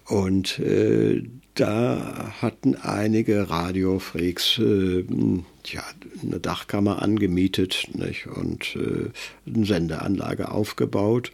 [0.05, 1.23] Und äh,
[1.61, 5.05] da hatten einige Radiofreaks äh,
[5.65, 5.83] ja,
[6.23, 8.25] eine Dachkammer angemietet nicht?
[8.25, 9.11] und äh,
[9.47, 11.31] eine Sendeanlage aufgebaut.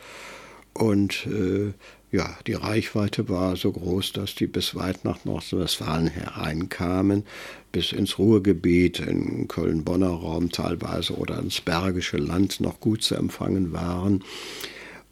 [0.73, 1.71] Und äh,
[2.11, 7.23] ja, die Reichweite war so groß, dass die bis weit nach Nordrhein-Westfalen hereinkamen,
[7.71, 13.71] bis ins Ruhrgebiet, in Köln-Bonner Raum teilweise oder ins Bergische Land noch gut zu empfangen
[13.71, 14.23] waren.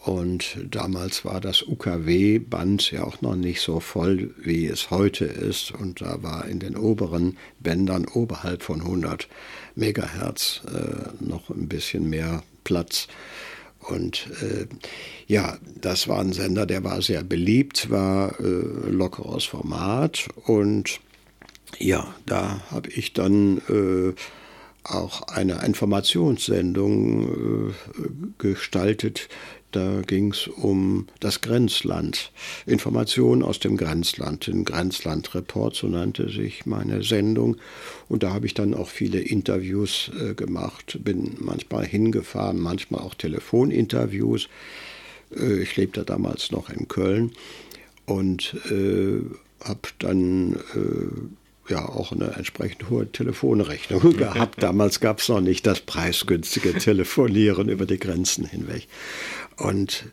[0.06, 5.72] Und damals war das UKW-Band ja auch noch nicht so voll, wie es heute ist.
[5.72, 9.28] Und da war in den oberen Bändern oberhalb von 100
[9.74, 13.08] Megahertz äh, noch ein bisschen mehr Platz.
[13.80, 14.68] Und äh,
[15.26, 20.28] ja, das war ein Sender, der war sehr beliebt, war äh, lockeres Format.
[20.46, 21.00] Und
[21.80, 24.13] ja, da habe ich dann äh,
[24.86, 27.74] auch eine Informationssendung äh,
[28.38, 29.30] gestaltet,
[29.76, 32.32] da ging es um das Grenzland,
[32.66, 37.58] Informationen aus dem Grenzland, den Grenzlandreport, so nannte sich meine Sendung.
[38.08, 43.16] Und da habe ich dann auch viele Interviews äh, gemacht, bin manchmal hingefahren, manchmal auch
[43.16, 44.48] Telefoninterviews.
[45.36, 47.32] Äh, ich lebte damals noch in Köln
[48.06, 49.22] und äh,
[49.64, 54.62] habe dann äh, ja auch eine entsprechend hohe Telefonrechnung gehabt.
[54.62, 58.88] Damals gab es noch nicht das preisgünstige Telefonieren über die Grenzen hinweg.
[59.58, 60.06] Und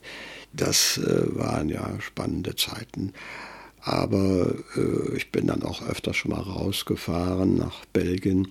[0.53, 3.13] das äh, waren ja spannende Zeiten.
[3.81, 8.49] Aber äh, ich bin dann auch öfter schon mal rausgefahren nach Belgien,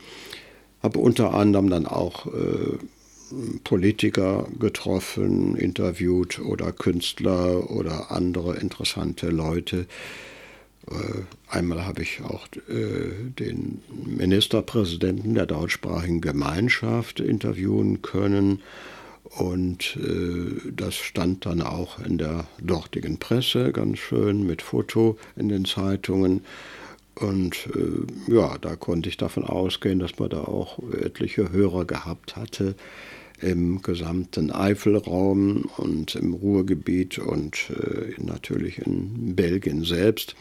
[0.83, 2.77] habe unter anderem dann auch äh,
[3.63, 9.85] Politiker getroffen, interviewt oder Künstler oder andere interessante Leute.
[10.89, 10.93] Äh,
[11.47, 18.61] einmal habe ich auch äh, den Ministerpräsidenten der deutschsprachigen Gemeinschaft interviewen können
[19.37, 25.47] und äh, das stand dann auch in der dortigen Presse ganz schön mit Foto in
[25.47, 26.41] den Zeitungen.
[27.15, 32.35] Und äh, ja, da konnte ich davon ausgehen, dass man da auch etliche Hörer gehabt
[32.35, 32.75] hatte
[33.39, 40.35] im gesamten Eifelraum und im Ruhrgebiet und äh, natürlich in Belgien selbst,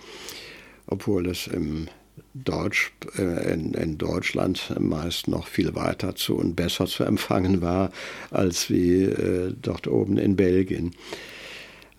[0.87, 1.88] obwohl es im
[2.35, 7.90] Deutsch, äh, in, in, Deutschland meist noch viel weiter zu und besser zu empfangen war
[8.30, 10.94] als wie äh, dort oben in Belgien.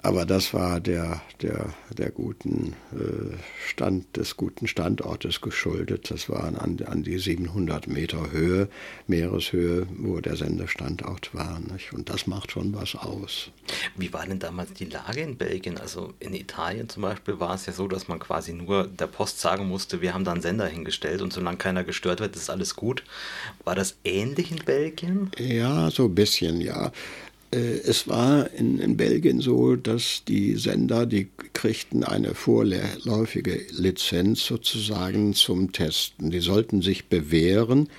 [0.03, 3.35] Aber das war der, der, der guten äh,
[3.67, 6.09] Stand, des guten Standortes geschuldet.
[6.09, 8.67] Das war an, an die 700 Meter Höhe,
[9.05, 11.59] Meereshöhe, wo der Sendestandort war.
[11.71, 11.93] Nicht?
[11.93, 13.51] Und das macht schon was aus.
[13.95, 15.77] Wie war denn damals die Lage in Belgien?
[15.77, 19.39] Also in Italien zum Beispiel war es ja so, dass man quasi nur der Post
[19.39, 22.75] sagen musste, wir haben da einen Sender hingestellt und solange keiner gestört wird, ist alles
[22.75, 23.03] gut.
[23.63, 25.29] War das ähnlich in Belgien?
[25.37, 26.91] Ja, so ein bisschen, ja.
[27.51, 34.45] Äh, es war in, in, Belgien so, dass die Sender, die kriegten eine vorläufige Lizenz
[34.45, 36.31] sozusagen zum Testen.
[36.31, 37.89] Die sollten sich bewähren,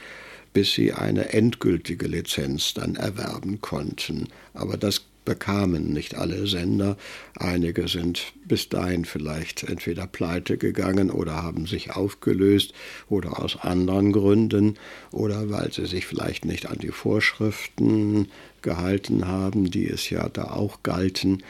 [0.52, 4.28] bis sie eine endgültige Lizenz dann erwerben konnten.
[4.54, 6.96] Aber das bekamen nicht alle Sender.
[7.38, 12.72] Einige sind bis dahin vielleicht entweder pleite gegangen oder haben sich aufgelöst
[13.08, 14.78] oder aus anderen Gründen
[15.10, 18.28] oder weil sie sich vielleicht nicht an die Vorschriften
[18.62, 21.42] gehalten haben, die es ja da auch galten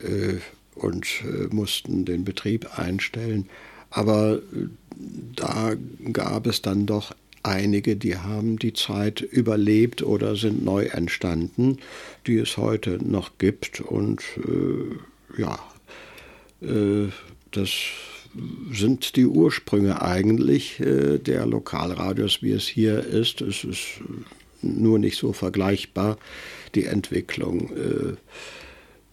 [0.00, 0.34] äh,
[0.74, 3.48] und äh, mussten den Betrieb einstellen.
[3.90, 4.68] Aber äh,
[5.34, 5.74] da
[6.12, 7.14] gab es dann doch
[7.46, 11.78] einige, die haben die Zeit überlebt oder sind neu entstanden,
[12.26, 13.80] die es heute noch gibt.
[13.80, 15.58] Und äh, ja,
[16.60, 17.08] äh,
[17.50, 17.70] das
[18.72, 23.40] sind die Ursprünge eigentlich äh, der Lokalradios, wie es hier ist.
[23.40, 24.00] Es ist
[24.62, 26.18] nur nicht so vergleichbar.
[26.74, 28.16] Die Entwicklung, äh,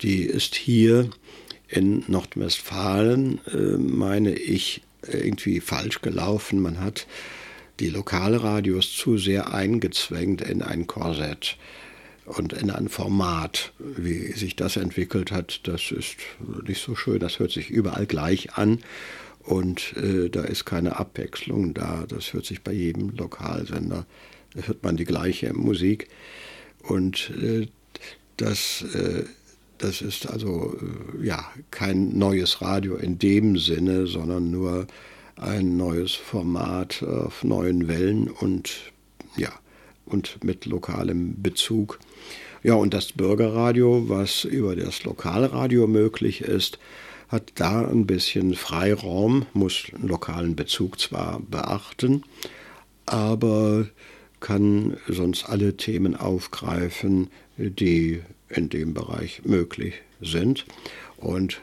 [0.02, 1.10] die ist hier
[1.68, 6.62] in Nordwestfalen, äh, meine ich, irgendwie falsch gelaufen.
[6.62, 7.08] Man hat
[7.80, 11.58] die Lokalradios zu sehr eingezwängt in ein Korsett
[12.26, 13.74] und in ein Format.
[13.80, 16.18] Wie sich das entwickelt hat, das ist
[16.66, 17.20] nicht so schön.
[17.20, 18.80] Das hört sich überall gleich an
[19.44, 22.06] und äh, da ist keine Abwechslung da.
[22.08, 24.06] Das hört sich bei jedem Lokalsender,
[24.56, 26.08] hört man die gleiche Musik.
[26.82, 27.68] Und äh,
[28.38, 29.26] das, äh,
[29.78, 30.78] das ist also
[31.22, 34.88] äh, ja kein neues Radio in dem Sinne, sondern nur
[35.36, 38.92] ein neues Format auf neuen Wellen und
[39.36, 39.52] ja,
[40.06, 42.00] und mit lokalem Bezug.
[42.62, 46.80] Ja, und das Bürgerradio, was über das Lokalradio möglich ist,
[47.28, 52.24] hat da ein bisschen Freiraum, muss einen lokalen Bezug zwar beachten,
[53.06, 53.88] aber
[54.40, 60.66] kann sonst alle Themen aufgreifen, die in dem Bereich möglich sind
[61.18, 61.62] und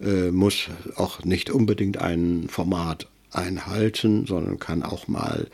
[0.00, 5.48] äh, muss auch nicht unbedingt ein Format einhalten, sondern kann auch mal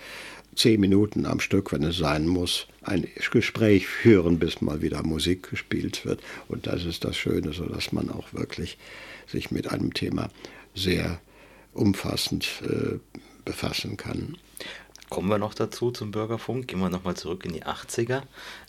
[0.54, 5.50] zehn Minuten am Stück, wenn es sein muss, ein Gespräch führen, bis mal wieder Musik
[5.50, 6.20] gespielt wird.
[6.48, 8.78] Und das ist das Schöne, so dass man auch wirklich
[9.26, 10.28] sich mit einem Thema
[10.74, 11.20] sehr
[11.72, 12.98] umfassend äh,
[13.44, 14.36] befassen kann.
[15.08, 16.68] Kommen wir noch dazu zum Bürgerfunk.
[16.68, 18.22] Gehen wir nochmal zurück in die 80er.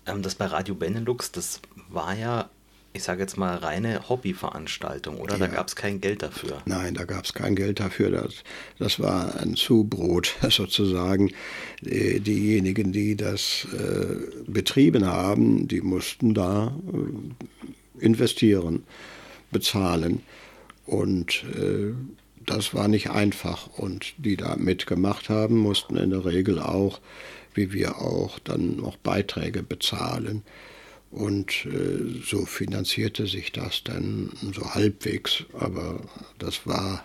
[0.07, 2.49] Ähm, das bei Radio Benelux, das war ja,
[2.93, 5.33] ich sage jetzt mal, reine Hobbyveranstaltung, oder?
[5.37, 5.47] Ja.
[5.47, 6.61] Da gab es kein Geld dafür.
[6.65, 8.11] Nein, da gab es kein Geld dafür.
[8.11, 8.43] Das,
[8.79, 11.31] das war ein Zubrot sozusagen.
[11.81, 18.83] Die, diejenigen, die das äh, betrieben haben, die mussten da äh, investieren,
[19.51, 20.21] bezahlen.
[20.85, 21.93] Und äh,
[22.45, 23.67] das war nicht einfach.
[23.67, 26.99] Und die da mitgemacht haben, mussten in der Regel auch,
[27.53, 30.43] wie wir auch, dann noch Beiträge bezahlen.
[31.11, 35.43] Und äh, so finanzierte sich das dann so halbwegs.
[35.53, 36.01] Aber
[36.39, 37.03] das war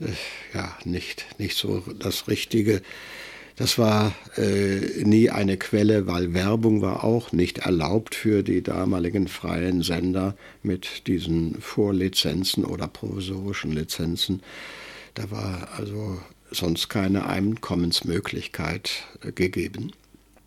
[0.00, 0.06] äh,
[0.54, 2.82] ja nicht, nicht so das Richtige.
[3.56, 9.28] Das war äh, nie eine Quelle, weil Werbung war auch nicht erlaubt für die damaligen
[9.28, 14.42] freien Sender mit diesen Vorlizenzen oder provisorischen Lizenzen.
[15.14, 19.92] Da war also sonst keine Einkommensmöglichkeit äh, gegeben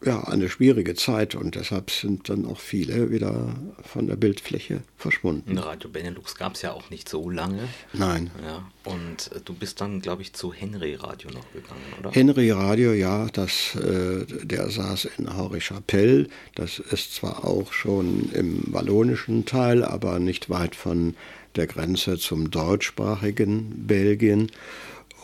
[0.05, 5.57] ja, eine schwierige Zeit und deshalb sind dann auch viele wieder von der Bildfläche verschwunden.
[5.57, 7.67] Radio Benelux gab es ja auch nicht so lange.
[7.91, 8.31] Nein.
[8.45, 12.11] Ja, und äh, du bist dann, glaube ich, zu Henry Radio noch gegangen, oder?
[12.11, 16.27] Henry Radio, ja, das, äh, der saß in Henri-Chapelle.
[16.55, 21.15] Das ist zwar auch schon im wallonischen Teil, aber nicht weit von
[21.55, 24.49] der Grenze zum deutschsprachigen Belgien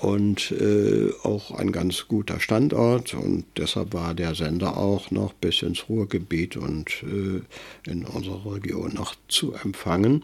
[0.06, 5.64] und äh, auch ein ganz guter Standort und deshalb war der Sender auch noch bis
[5.64, 10.24] ins Ruhrgebiet und äh, in unserer Region noch zu empfangen.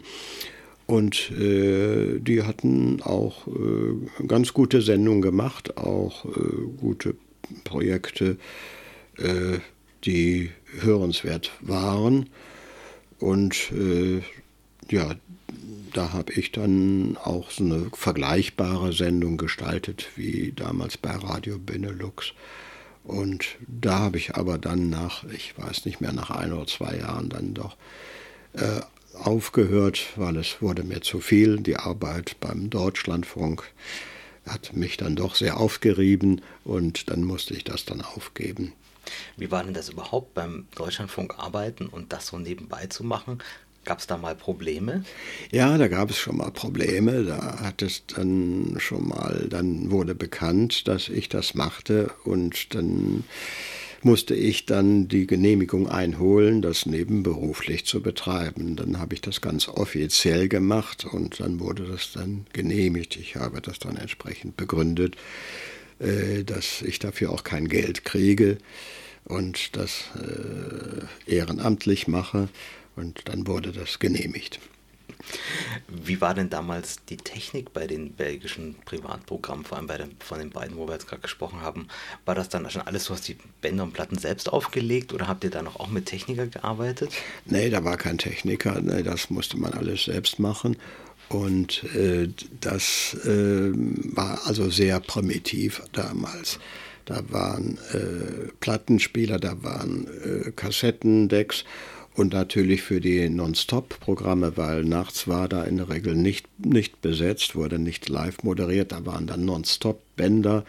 [0.86, 6.30] Und äh, die hatten auch äh, ganz gute Sendungen gemacht, auch äh,
[6.80, 7.16] gute
[7.64, 8.36] Projekte,
[9.18, 9.58] äh,
[10.04, 12.28] die hörenswert waren.
[13.18, 13.72] Und
[14.90, 15.14] ja,
[15.92, 22.32] da habe ich dann auch so eine vergleichbare Sendung gestaltet wie damals bei Radio Benelux.
[23.04, 26.96] Und da habe ich aber dann nach, ich weiß nicht mehr, nach ein oder zwei
[26.96, 27.76] Jahren dann doch
[28.54, 28.80] äh,
[29.14, 31.60] aufgehört, weil es wurde mir zu viel.
[31.60, 33.64] Die Arbeit beim Deutschlandfunk
[34.46, 38.72] hat mich dann doch sehr aufgerieben und dann musste ich das dann aufgeben.
[39.36, 43.38] Wie war denn das überhaupt beim Deutschlandfunk arbeiten und das so nebenbei zu machen?
[43.84, 45.04] Gab es da mal Probleme?
[45.50, 47.24] Ja, da gab es schon mal Probleme.
[47.24, 53.24] Da hat es dann schon mal, dann wurde bekannt, dass ich das machte und dann
[54.04, 58.76] musste ich dann die Genehmigung einholen, das nebenberuflich zu betreiben.
[58.76, 63.16] Dann habe ich das ganz offiziell gemacht und dann wurde das dann genehmigt.
[63.16, 65.16] Ich habe das dann entsprechend begründet,
[65.98, 68.58] äh, dass ich dafür auch kein Geld kriege
[69.24, 72.48] und das äh, ehrenamtlich mache.
[72.96, 74.60] Und dann wurde das genehmigt.
[75.88, 80.38] Wie war denn damals die Technik bei den belgischen Privatprogrammen, vor allem bei den, von
[80.38, 81.88] den beiden, wo wir jetzt gerade gesprochen haben?
[82.24, 85.50] War das dann schon alles, hast die Bänder und Platten selbst aufgelegt oder habt ihr
[85.50, 87.12] da noch auch mit Techniker gearbeitet?
[87.44, 90.76] Nee, da war kein Techniker, nee, das musste man alles selbst machen.
[91.28, 92.28] Und äh,
[92.60, 96.58] das äh, war also sehr primitiv damals.
[97.04, 101.64] Da waren äh, Plattenspieler, da waren äh, Kassettendecks
[102.14, 107.54] und natürlich für die Non-Stop-Programme, weil nachts war da in der Regel nicht, nicht besetzt,
[107.54, 110.64] wurde nicht live moderiert, da waren dann Non-Stop-Bänder,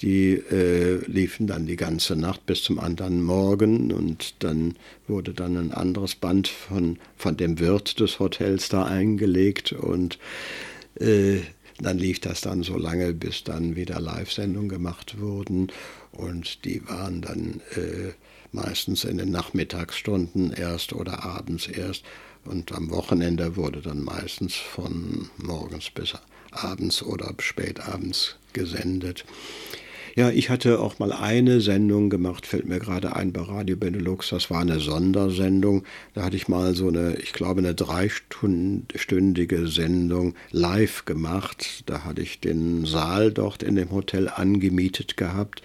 [0.00, 3.92] die äh, liefen dann die ganze Nacht bis zum anderen Morgen.
[3.92, 4.74] Und dann
[5.06, 9.72] wurde dann ein anderes Band von, von dem Wirt des Hotels da eingelegt.
[9.72, 10.18] Und
[10.98, 11.40] äh,
[11.80, 15.68] dann lief das dann so lange, bis dann wieder Live-Sendungen gemacht wurden.
[16.12, 18.12] Und die waren dann äh,
[18.54, 22.04] meistens in den Nachmittagsstunden erst oder abends erst.
[22.44, 26.14] Und am Wochenende wurde dann meistens von morgens bis
[26.50, 29.24] abends oder spätabends gesendet.
[30.16, 34.28] Ja, ich hatte auch mal eine Sendung gemacht, fällt mir gerade ein bei Radio Benelux.
[34.28, 35.82] Das war eine Sondersendung.
[36.14, 41.82] Da hatte ich mal so eine, ich glaube, eine dreistündige Sendung live gemacht.
[41.86, 45.62] Da hatte ich den Saal dort in dem Hotel angemietet gehabt.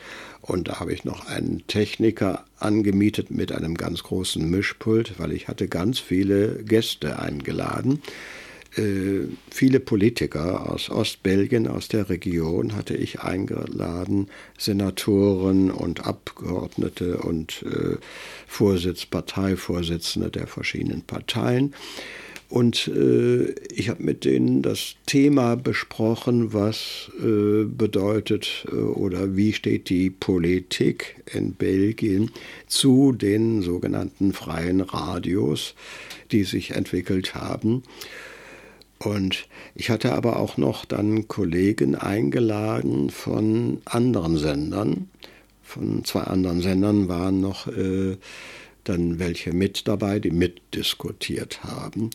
[0.49, 5.47] Und da habe ich noch einen Techniker angemietet mit einem ganz großen Mischpult, weil ich
[5.47, 8.01] hatte ganz viele Gäste eingeladen.
[8.75, 14.27] Äh, viele Politiker aus Ostbelgien, aus der Region hatte ich eingeladen,
[14.57, 17.97] Senatoren und Abgeordnete und äh,
[18.47, 21.75] Vorsitz, Parteivorsitzende der verschiedenen Parteien.
[22.49, 29.53] Und äh, ich habe mit denen das Thema besprochen, was äh, bedeutet äh, oder wie
[29.53, 32.31] steht die Politik in Belgien
[32.65, 35.75] zu den sogenannten freien Radios,
[36.31, 37.83] die sich entwickelt haben.
[38.97, 45.07] Und ich hatte aber auch noch dann Kollegen eingeladen von anderen Sendern.
[45.61, 48.17] Von zwei anderen Sendern waren noch äh,
[48.89, 52.09] dann welche mit dabei, die mitdiskutiert haben.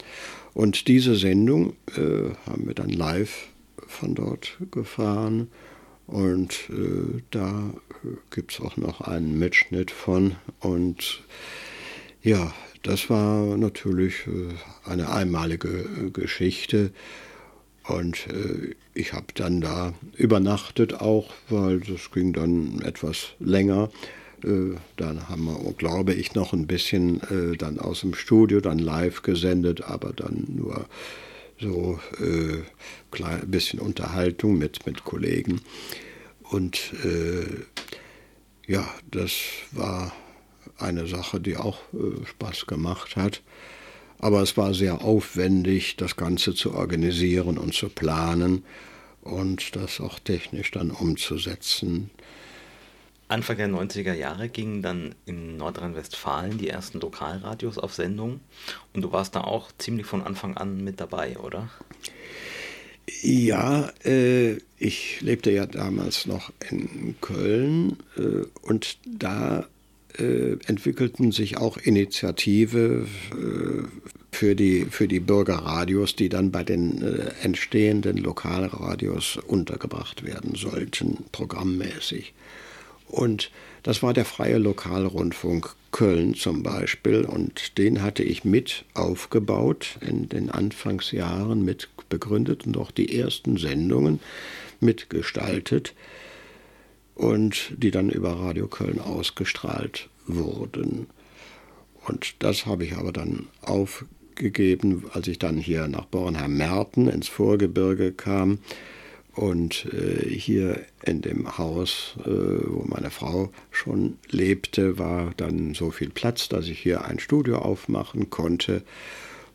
[0.52, 3.48] Und diese Sendung äh, haben wir dann live
[3.86, 5.48] von dort gefahren.
[6.06, 7.72] Und äh, da
[8.30, 10.36] gibt es auch noch einen Mitschnitt von.
[10.60, 11.22] Und
[12.22, 12.52] ja,
[12.82, 14.54] das war natürlich äh,
[14.88, 16.90] eine einmalige äh, Geschichte.
[17.86, 23.90] Und äh, ich habe dann da übernachtet auch, weil das ging dann etwas länger.
[24.96, 27.20] Dann haben wir, glaube ich, noch ein bisschen
[27.58, 30.86] dann aus dem Studio dann live gesendet, aber dann nur
[31.58, 32.64] so ein
[33.46, 35.62] bisschen Unterhaltung mit, mit Kollegen.
[36.42, 36.92] Und
[38.66, 39.32] ja, das
[39.72, 40.12] war
[40.78, 43.42] eine Sache, die auch äh, Spaß gemacht hat.
[44.18, 48.64] Aber es war sehr aufwendig, das Ganze zu organisieren und zu planen
[49.20, 52.10] und das auch technisch dann umzusetzen.
[53.28, 58.40] Anfang der 90er Jahre gingen dann in Nordrhein-Westfalen die ersten Lokalradios auf Sendung
[58.92, 61.70] und du warst da auch ziemlich von Anfang an mit dabei, oder?
[63.22, 69.66] Ja, äh, ich lebte ja damals noch in Köln äh, und da
[70.18, 73.82] äh, entwickelten sich auch Initiative äh,
[74.30, 81.24] für, die, für die Bürgerradios, die dann bei den äh, entstehenden Lokalradios untergebracht werden sollten,
[81.32, 82.32] programmmäßig.
[83.14, 83.52] Und
[83.84, 90.28] das war der freie Lokalrundfunk Köln zum Beispiel und den hatte ich mit aufgebaut in
[90.28, 94.18] den Anfangsjahren, mit begründet und auch die ersten Sendungen
[94.80, 95.94] mitgestaltet
[97.14, 101.06] und die dann über Radio Köln ausgestrahlt wurden.
[102.06, 108.10] Und das habe ich aber dann aufgegeben, als ich dann hier nach Bornheim-Merten ins Vorgebirge
[108.10, 108.58] kam
[109.34, 115.90] und äh, hier in dem Haus, äh, wo meine Frau schon lebte, war dann so
[115.90, 118.82] viel Platz, dass ich hier ein Studio aufmachen konnte.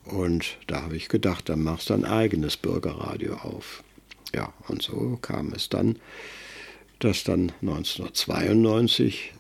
[0.06, 3.84] Und da habe ich gedacht, dann machst du ein eigenes Bürgerradio auf.
[4.34, 5.98] Ja, und so kam es dann
[7.00, 9.34] dass dann 1992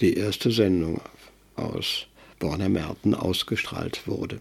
[0.00, 1.00] die erste Sendung
[1.56, 2.06] aus
[2.38, 4.40] Borner-Merten ausgestrahlt wurde.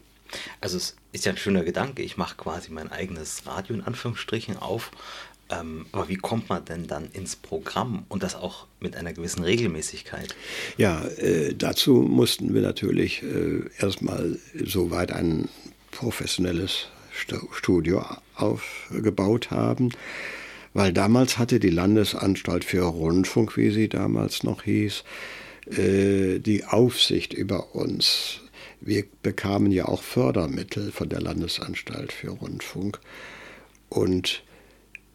[0.59, 4.57] Also es ist ja ein schöner Gedanke, ich mache quasi mein eigenes Radio in Anführungsstrichen
[4.57, 4.91] auf.
[5.49, 9.43] Ähm, aber wie kommt man denn dann ins Programm und das auch mit einer gewissen
[9.43, 10.35] Regelmäßigkeit?
[10.77, 15.47] Ja, äh, dazu mussten wir natürlich äh, erstmal soweit ein
[15.91, 16.87] professionelles
[17.51, 19.91] Studio aufgebaut haben
[20.77, 25.03] weil damals hatte die Landesanstalt für Rundfunk, wie sie damals noch hieß,
[25.75, 28.41] äh, die Aufsicht über uns.
[28.79, 32.99] Wir bekamen ja auch Fördermittel von der Landesanstalt für Rundfunk.
[33.89, 34.43] Und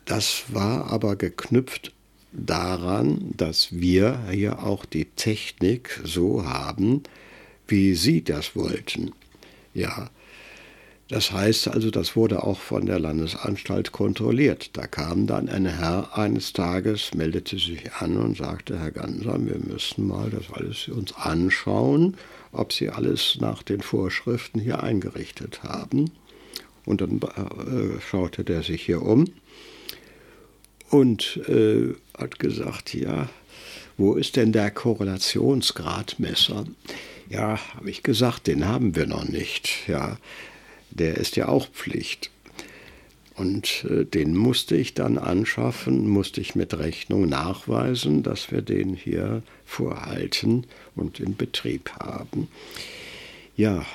[0.04, 1.92] das war aber geknüpft
[2.32, 7.02] daran, dass wir hier auch die Technik so haben,
[7.68, 9.12] wie Sie das wollten.
[9.74, 10.10] Ja,
[11.08, 14.70] das heißt also, das wurde auch von der Landesanstalt kontrolliert.
[14.72, 19.58] Da kam dann ein Herr eines Tages, meldete sich an und sagte, Herr Gansam, wir
[19.58, 22.16] müssen mal das alles uns anschauen,
[22.50, 26.10] ob Sie alles nach den Vorschriften hier eingerichtet haben.
[26.86, 29.26] Und dann äh, schaute der sich hier um
[30.92, 33.30] und äh, hat gesagt, ja,
[33.96, 36.66] wo ist denn der Korrelationsgradmesser?
[37.30, 39.88] Ja, habe ich gesagt, den haben wir noch nicht.
[39.88, 40.18] Ja,
[40.90, 42.30] der ist ja auch Pflicht.
[43.34, 48.92] Und äh, den musste ich dann anschaffen, musste ich mit Rechnung nachweisen, dass wir den
[48.92, 52.48] hier vorhalten und in Betrieb haben.
[53.56, 53.86] Ja,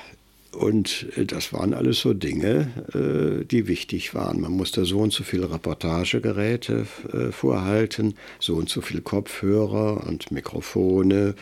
[0.58, 4.40] Und äh, das waren alles so Dinge, äh, die wichtig waren.
[4.40, 10.32] Man musste so und so viele Reportagegeräte äh, vorhalten, so und so viele Kopfhörer und
[10.32, 11.34] Mikrofone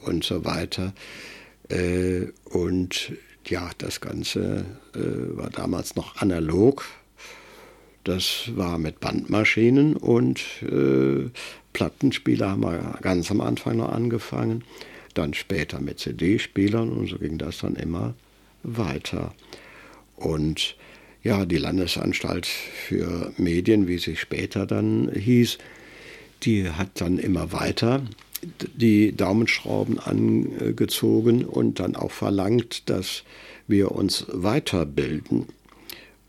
[0.00, 0.94] und so weiter.
[2.44, 3.12] Und
[3.46, 6.84] ja, das Ganze war damals noch analog.
[8.02, 10.40] Das war mit Bandmaschinen und
[11.72, 14.64] Plattenspieler haben wir ganz am Anfang noch angefangen.
[15.14, 18.14] Dann später mit CD-Spielern und so ging das dann immer
[18.62, 19.34] weiter.
[20.16, 20.76] Und
[21.22, 25.58] ja, die Landesanstalt für Medien, wie sie später dann hieß,
[26.42, 28.02] die hat dann immer weiter
[28.74, 33.22] die Daumenschrauben angezogen und dann auch verlangt, dass
[33.68, 35.46] wir uns weiterbilden.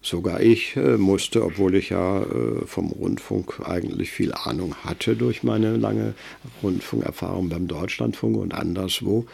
[0.04, 5.44] Sogar ich äh, musste, obwohl ich ja äh, vom Rundfunk eigentlich viel Ahnung hatte durch
[5.44, 6.16] meine lange
[6.64, 9.28] Rundfunkerfahrung beim Deutschlandfunk und anderswo,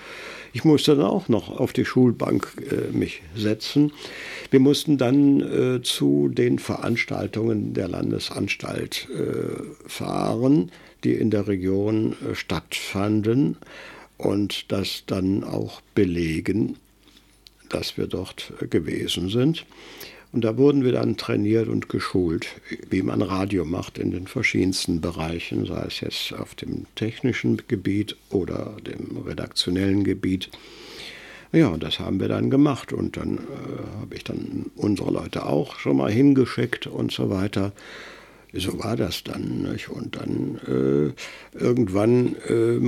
[0.52, 3.94] ich musste dann auch noch auf die Schulbank äh, mich setzen.
[4.52, 9.10] Wir mussten dann zu den Veranstaltungen der Landesanstalt
[9.86, 10.72] fahren,
[11.04, 13.58] die in der Region stattfanden
[14.18, 16.78] und das dann auch belegen,
[17.68, 19.66] dass wir dort gewesen sind.
[20.34, 22.48] Und da wurden wir dann trainiert und geschult,
[22.90, 28.18] wie man Radio macht in den verschiedensten Bereichen, sei es jetzt auf dem technischen Gebiet
[28.30, 30.50] oder dem redaktionellen Gebiet.
[31.54, 35.80] Ja, das haben wir dann gemacht und dann äh, habe ich dann unsere Leute auch
[35.80, 37.72] schon mal hingeschickt und so weiter.
[38.54, 39.64] So war das dann.
[39.72, 39.90] Nicht?
[39.90, 42.80] Und dann äh, irgendwann äh,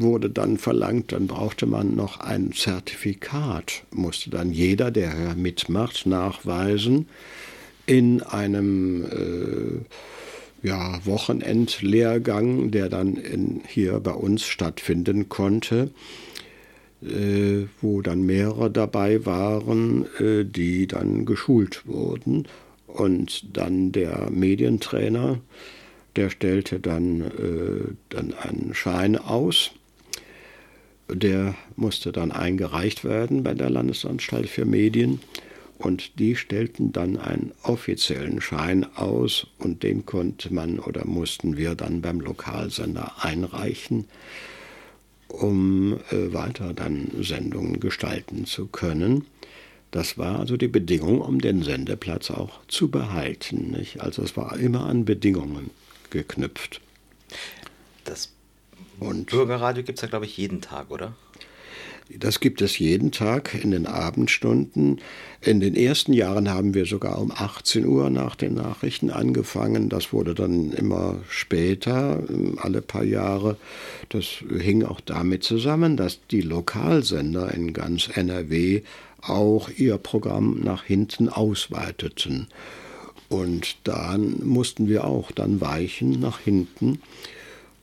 [0.00, 7.08] wurde dann verlangt, dann brauchte man noch ein Zertifikat, musste dann jeder, der mitmacht, nachweisen
[7.86, 15.90] in einem äh, ja, Wochenendlehrgang, der dann in, hier bei uns stattfinden konnte,
[17.02, 22.46] äh, wo dann mehrere dabei waren, äh, die dann geschult wurden.
[22.86, 25.40] Und dann der Medientrainer,
[26.14, 29.72] der stellte dann, äh, dann einen Schein aus
[31.08, 35.20] der musste dann eingereicht werden bei der Landesanstalt für Medien
[35.78, 41.74] und die stellten dann einen offiziellen Schein aus und den konnte man oder mussten wir
[41.74, 44.06] dann beim Lokalsender einreichen,
[45.28, 49.26] um äh, weiter dann Sendungen gestalten zu können.
[49.90, 53.72] Das war also die Bedingung, um den Sendeplatz auch zu behalten.
[53.72, 54.00] Nicht?
[54.00, 55.70] Also es war immer an Bedingungen
[56.10, 56.80] geknüpft.
[58.04, 58.30] Das
[59.02, 61.14] und Bürgerradio gibt es ja, glaube ich, jeden Tag, oder?
[62.18, 65.00] Das gibt es jeden Tag in den Abendstunden.
[65.40, 69.88] In den ersten Jahren haben wir sogar um 18 Uhr nach den Nachrichten angefangen.
[69.88, 72.22] Das wurde dann immer später,
[72.56, 73.56] alle paar Jahre.
[74.08, 74.26] Das
[74.58, 78.82] hing auch damit zusammen, dass die Lokalsender in ganz NRW
[79.22, 82.48] auch ihr Programm nach hinten ausweiteten.
[83.28, 87.00] Und dann mussten wir auch dann weichen nach hinten.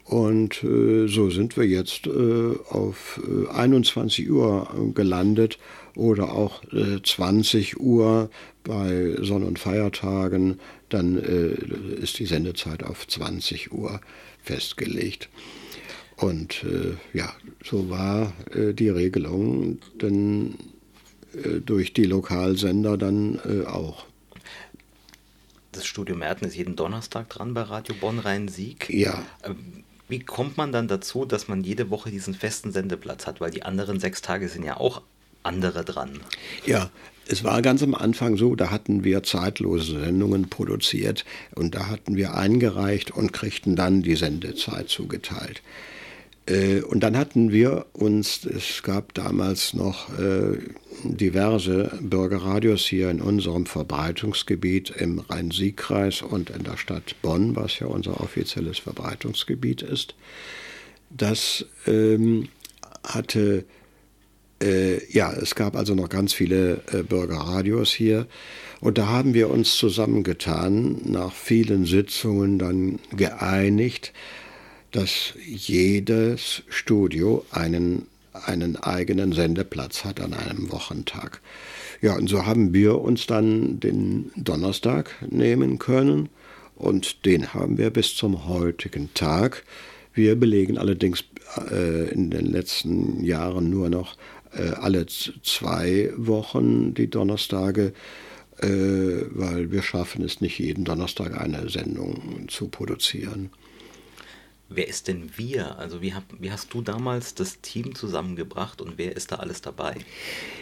[0.09, 5.59] Und äh, so sind wir jetzt äh, auf äh, 21 Uhr gelandet
[5.95, 6.63] oder auch
[7.03, 8.31] 20 äh, Uhr
[8.63, 10.59] bei Sonn- und Feiertagen.
[10.89, 14.01] Dann äh, ist die Sendezeit auf 20 Uhr
[14.41, 15.29] festgelegt.
[16.17, 17.31] Und äh, ja,
[17.63, 20.55] so war die Regelung denn
[21.63, 24.07] durch die Lokalsender dann auch.
[25.71, 28.89] Das Studio Merten ist jeden Donnerstag dran bei Radio Bonn Rhein-Sieg.
[28.89, 29.23] Ja.
[30.09, 33.39] Wie kommt man dann dazu, dass man jede Woche diesen festen Sendeplatz hat?
[33.39, 35.03] Weil die anderen sechs Tage sind ja auch
[35.43, 36.19] andere dran.
[36.65, 36.89] Ja,
[37.27, 42.15] es war ganz am Anfang so, da hatten wir zeitlose Sendungen produziert und da hatten
[42.15, 45.61] wir eingereicht und kriegten dann die Sendezeit zugeteilt.
[46.49, 50.57] Äh, und dann hatten wir uns, es gab damals noch äh,
[51.03, 57.87] diverse Bürgerradios hier in unserem Verbreitungsgebiet im Rhein-Sieg-Kreis und in der Stadt Bonn, was ja
[57.87, 60.15] unser offizielles Verbreitungsgebiet ist.
[61.09, 62.49] Das ähm,
[63.03, 63.65] hatte,
[64.61, 68.27] äh, ja, es gab also noch ganz viele Bürgerradios hier.
[68.81, 74.13] Und da haben wir uns zusammengetan, nach vielen Sitzungen dann geeinigt,
[74.91, 81.41] dass jedes Studio einen, einen eigenen Sendeplatz hat an einem Wochentag.
[82.01, 86.29] Ja, und so haben wir uns dann den Donnerstag nehmen können
[86.75, 89.63] und den haben wir bis zum heutigen Tag.
[90.13, 91.23] Wir belegen allerdings
[91.69, 94.15] äh, in den letzten Jahren nur noch
[94.53, 97.93] äh, alle zwei Wochen die Donnerstage,
[98.61, 98.67] äh,
[99.31, 103.51] weil wir schaffen es nicht jeden Donnerstag eine Sendung zu produzieren.
[104.69, 105.77] Wer ist denn wir?
[105.77, 109.61] Also wie, hab, wie hast du damals das Team zusammengebracht und wer ist da alles
[109.61, 109.95] dabei?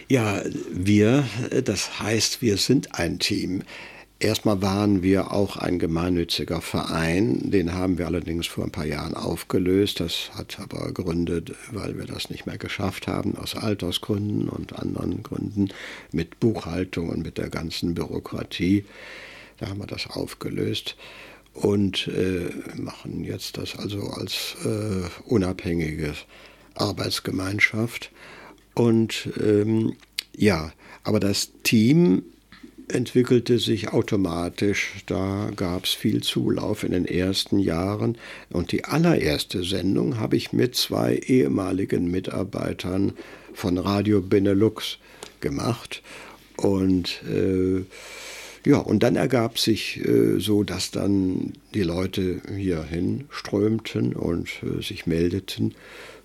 [0.08, 1.24] Ja, wir,
[1.64, 3.62] das heißt, wir sind ein Team.
[4.20, 9.14] Erstmal waren wir auch ein gemeinnütziger Verein, den haben wir allerdings vor ein paar Jahren
[9.14, 10.00] aufgelöst.
[10.00, 15.22] Das hat aber Gründe, weil wir das nicht mehr geschafft haben, aus Altersgründen und anderen
[15.22, 15.68] Gründen,
[16.10, 18.84] mit Buchhaltung und mit der ganzen Bürokratie.
[19.58, 20.96] Da haben wir das aufgelöst
[21.62, 22.50] und äh,
[22.80, 26.14] machen jetzt das also als äh, unabhängige
[26.74, 28.10] Arbeitsgemeinschaft.
[28.74, 29.94] Und ähm,
[30.36, 32.22] ja, aber das Team
[32.86, 35.02] entwickelte sich automatisch.
[35.06, 38.16] Da gab es viel Zulauf in den ersten Jahren.
[38.50, 43.12] Und die allererste Sendung habe ich mit zwei ehemaligen Mitarbeitern
[43.52, 44.98] von Radio Benelux
[45.40, 46.02] gemacht.
[46.56, 47.84] Und äh,
[48.64, 54.82] ja, und dann ergab sich äh, so, dass dann die Leute hierhin strömten und äh,
[54.82, 55.74] sich meldeten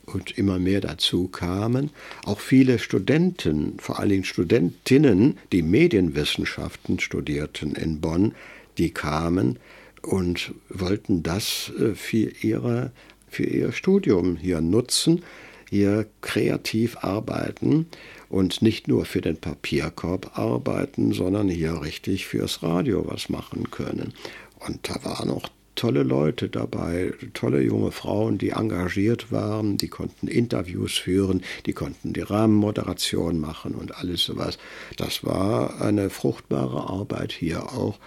[0.06, 1.92] und immer mehr dazu kamen.
[2.26, 8.34] Auch viele Studenten, vor allen Dingen Studentinnen, die Medienwissenschaften studierten in Bonn,
[8.78, 9.60] die kamen
[10.02, 12.92] und wollten das äh, für, ihre,
[13.30, 15.24] für ihr Studium hier nutzen,
[15.70, 17.88] hier kreativ arbeiten
[18.34, 24.12] und nicht nur für den Papierkorb arbeiten, sondern hier richtig fürs Radio was machen können.
[24.58, 30.28] Und da waren auch tolle Leute dabei, tolle junge Frauen, die engagiert waren, die konnten
[30.28, 34.58] Interviews führen, die konnten die Rahmenmoderation machen und alles sowas.
[34.98, 38.00] Das war eine fruchtbare Arbeit hier auch.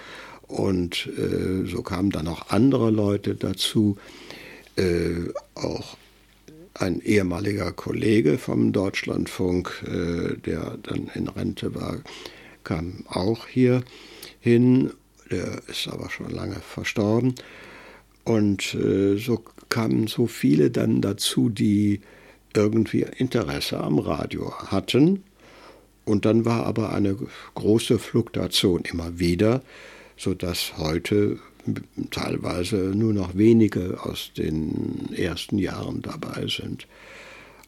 [0.48, 3.96] Und äh, so kamen dann auch andere Leute dazu,
[4.74, 5.96] äh, auch
[6.78, 11.98] ein ehemaliger Kollege vom Deutschlandfunk, äh, der dann in Rente war,
[12.64, 13.82] kam auch hier
[14.40, 14.92] hin
[15.30, 17.34] der ist aber schon lange verstorben.
[18.24, 22.00] Und äh, so kamen so viele dann dazu, die
[22.54, 25.22] irgendwie Interesse am Radio hatten.
[26.04, 27.16] Und dann war aber eine
[27.54, 29.62] große Fluktuation immer wieder,
[30.16, 31.38] sodass heute
[32.10, 36.86] teilweise nur noch wenige aus den ersten Jahren dabei sind.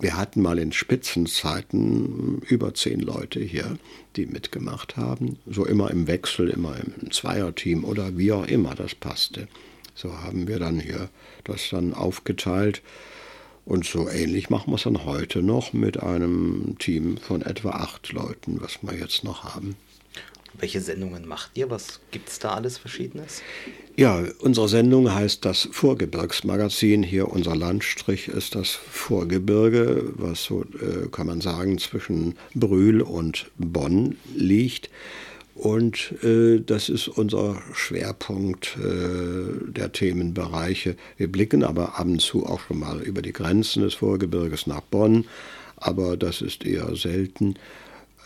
[0.00, 3.78] Wir hatten mal in Spitzenzeiten über zehn Leute hier,
[4.14, 5.38] die mitgemacht haben.
[5.44, 9.48] So immer im Wechsel, immer im Zweierteam oder wie auch immer das passte.
[9.96, 11.08] So haben wir dann hier
[11.42, 12.82] das dann aufgeteilt.
[13.64, 18.12] Und so ähnlich machen wir es dann heute noch mit einem Team von etwa acht
[18.12, 19.74] Leuten, was wir jetzt noch haben.
[20.60, 21.70] Welche Sendungen macht ihr?
[21.70, 23.42] Was gibt es da alles Verschiedenes?
[23.96, 27.02] Ja, unsere Sendung heißt das Vorgebirgsmagazin.
[27.02, 33.50] Hier unser Landstrich ist das Vorgebirge, was so, äh, kann man sagen, zwischen Brühl und
[33.56, 34.90] Bonn liegt.
[35.54, 40.94] Und äh, das ist unser Schwerpunkt äh, der Themenbereiche.
[41.16, 44.82] Wir blicken aber ab und zu auch schon mal über die Grenzen des Vorgebirges nach
[44.82, 45.24] Bonn,
[45.76, 47.56] aber das ist eher selten.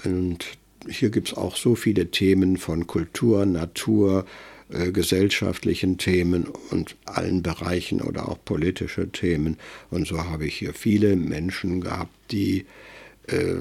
[0.05, 0.45] Und
[0.89, 4.25] hier gibt es auch so viele Themen von Kultur, Natur,
[4.73, 9.59] äh, gesellschaftlichen Themen und allen Bereichen oder auch politische Themen.
[9.91, 12.65] Und so habe ich hier viele Menschen gehabt, die
[13.27, 13.57] äh,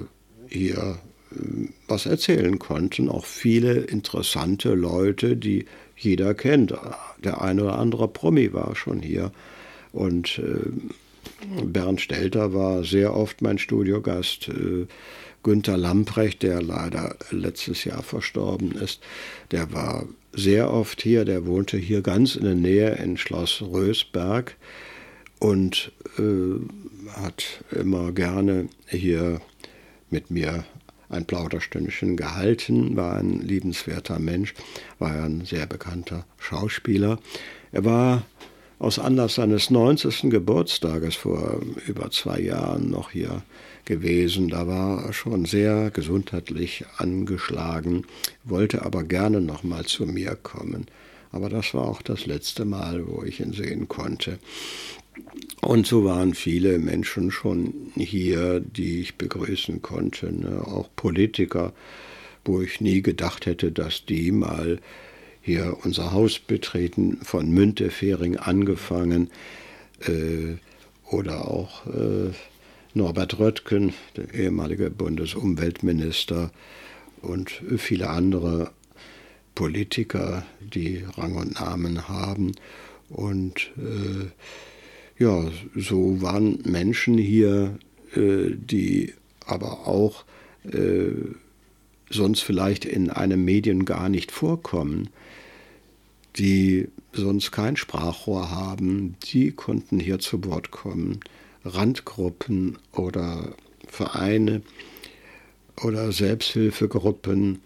[0.48, 1.00] hier
[1.32, 3.10] äh, was erzählen konnten.
[3.10, 5.66] Auch viele interessante Leute, die
[5.98, 6.74] jeder kennt.
[7.24, 9.32] Der eine oder andere Promi war schon hier.
[9.92, 10.72] Und äh,
[11.64, 14.50] Bernd Stelter war sehr oft mein Studiogast.
[15.44, 19.02] Günter Lamprecht, der leider letztes Jahr verstorben ist,
[19.52, 24.56] der war sehr oft hier, der wohnte hier ganz in der Nähe in Schloss Rösberg
[25.40, 29.42] und äh, hat immer gerne hier
[30.10, 30.64] mit mir
[31.10, 34.54] ein Plauderstündchen gehalten, war ein liebenswerter Mensch,
[35.00, 37.20] war ein sehr bekannter Schauspieler.
[37.72, 38.24] Er war
[38.80, 40.30] aus Anlass seines 90.
[40.30, 43.44] Geburtstages vor über zwei Jahren noch hier
[43.92, 44.48] gewesen.
[44.48, 48.06] Da war er schon sehr gesundheitlich angeschlagen,
[48.46, 50.86] wollte aber gerne noch mal zu mir kommen.
[51.34, 54.40] Aber das war auch das letzte Mal, wo ich ihn sehen konnte.
[55.60, 60.66] Und so waren viele Menschen schon hier, die ich begrüßen konnte, ne?
[60.66, 61.74] auch Politiker,
[62.46, 64.80] wo ich nie gedacht hätte, dass die mal
[65.42, 69.30] hier unser Haus betreten, von Müntefering angefangen,
[70.08, 70.56] äh,
[71.12, 72.32] oder auch äh,
[72.94, 76.52] Norbert Röttgen, der ehemalige Bundesumweltminister
[77.22, 78.72] und viele andere
[79.56, 82.54] Politiker, die Rang und Namen haben.
[83.10, 87.78] Und äh, ja, so waren Menschen hier,
[88.16, 89.14] äh, die
[89.46, 90.26] aber auch
[90.64, 91.12] äh,
[92.10, 95.10] sonst vielleicht in einem Medien gar nicht vorkommen.
[96.38, 101.20] die sonst kein Sprachrohr haben, die konnten hier zu Wort kommen.
[101.64, 103.54] Randgruppen oder
[103.88, 104.62] Vereine
[105.84, 107.60] oder Selbsthilfegruppen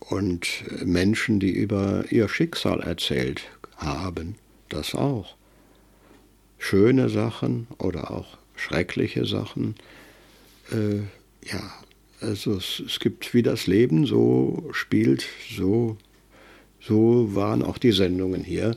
[0.00, 3.42] und Menschen, die über ihr Schicksal erzählt
[3.76, 4.36] haben,
[4.68, 5.36] das auch.
[6.58, 9.74] Schöne Sachen oder auch schreckliche Sachen.
[10.70, 10.98] Äh,
[11.48, 11.72] ja,
[12.20, 15.96] also es, es, gibt wie das Leben so spielt, so,
[16.80, 18.76] so waren auch die Sendungen hier.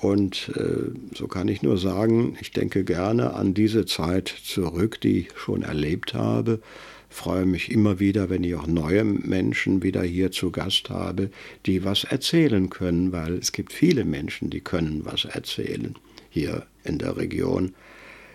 [0.00, 5.20] Und äh, so kann ich nur sagen, ich denke gerne an diese Zeit zurück, die
[5.20, 6.60] ich schon erlebt habe.
[7.10, 11.30] Freue mich immer wieder, wenn ich auch neue Menschen wieder hier zu Gast habe,
[11.66, 15.96] die was erzählen können, weil es gibt viele Menschen, die können was erzählen.
[16.30, 17.74] Hier in der Region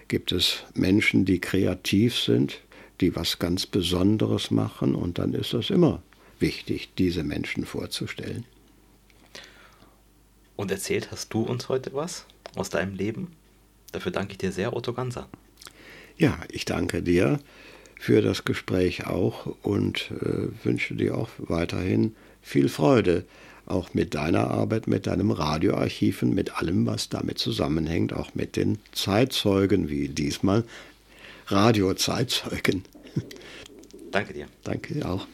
[0.09, 2.59] gibt es Menschen, die kreativ sind,
[2.99, 6.01] die was ganz Besonderes machen und dann ist es immer
[6.39, 8.45] wichtig, diese Menschen vorzustellen.
[10.55, 12.25] Und erzählt hast du uns heute was
[12.55, 13.35] aus deinem Leben?
[13.91, 15.27] Dafür danke ich dir sehr, Otto Ganser.
[16.17, 17.39] Ja, ich danke dir
[17.99, 23.25] für das Gespräch auch und äh, wünsche dir auch weiterhin viel Freude,
[23.65, 28.57] auch mit deiner Arbeit, mit deinem Radioarchiv und mit allem, was damit zusammenhängt, auch mit
[28.57, 30.65] den Zeitzeugen, wie diesmal
[31.47, 32.83] Radiozeitzeugen.
[34.11, 34.47] Danke dir.
[34.63, 35.27] Danke auch.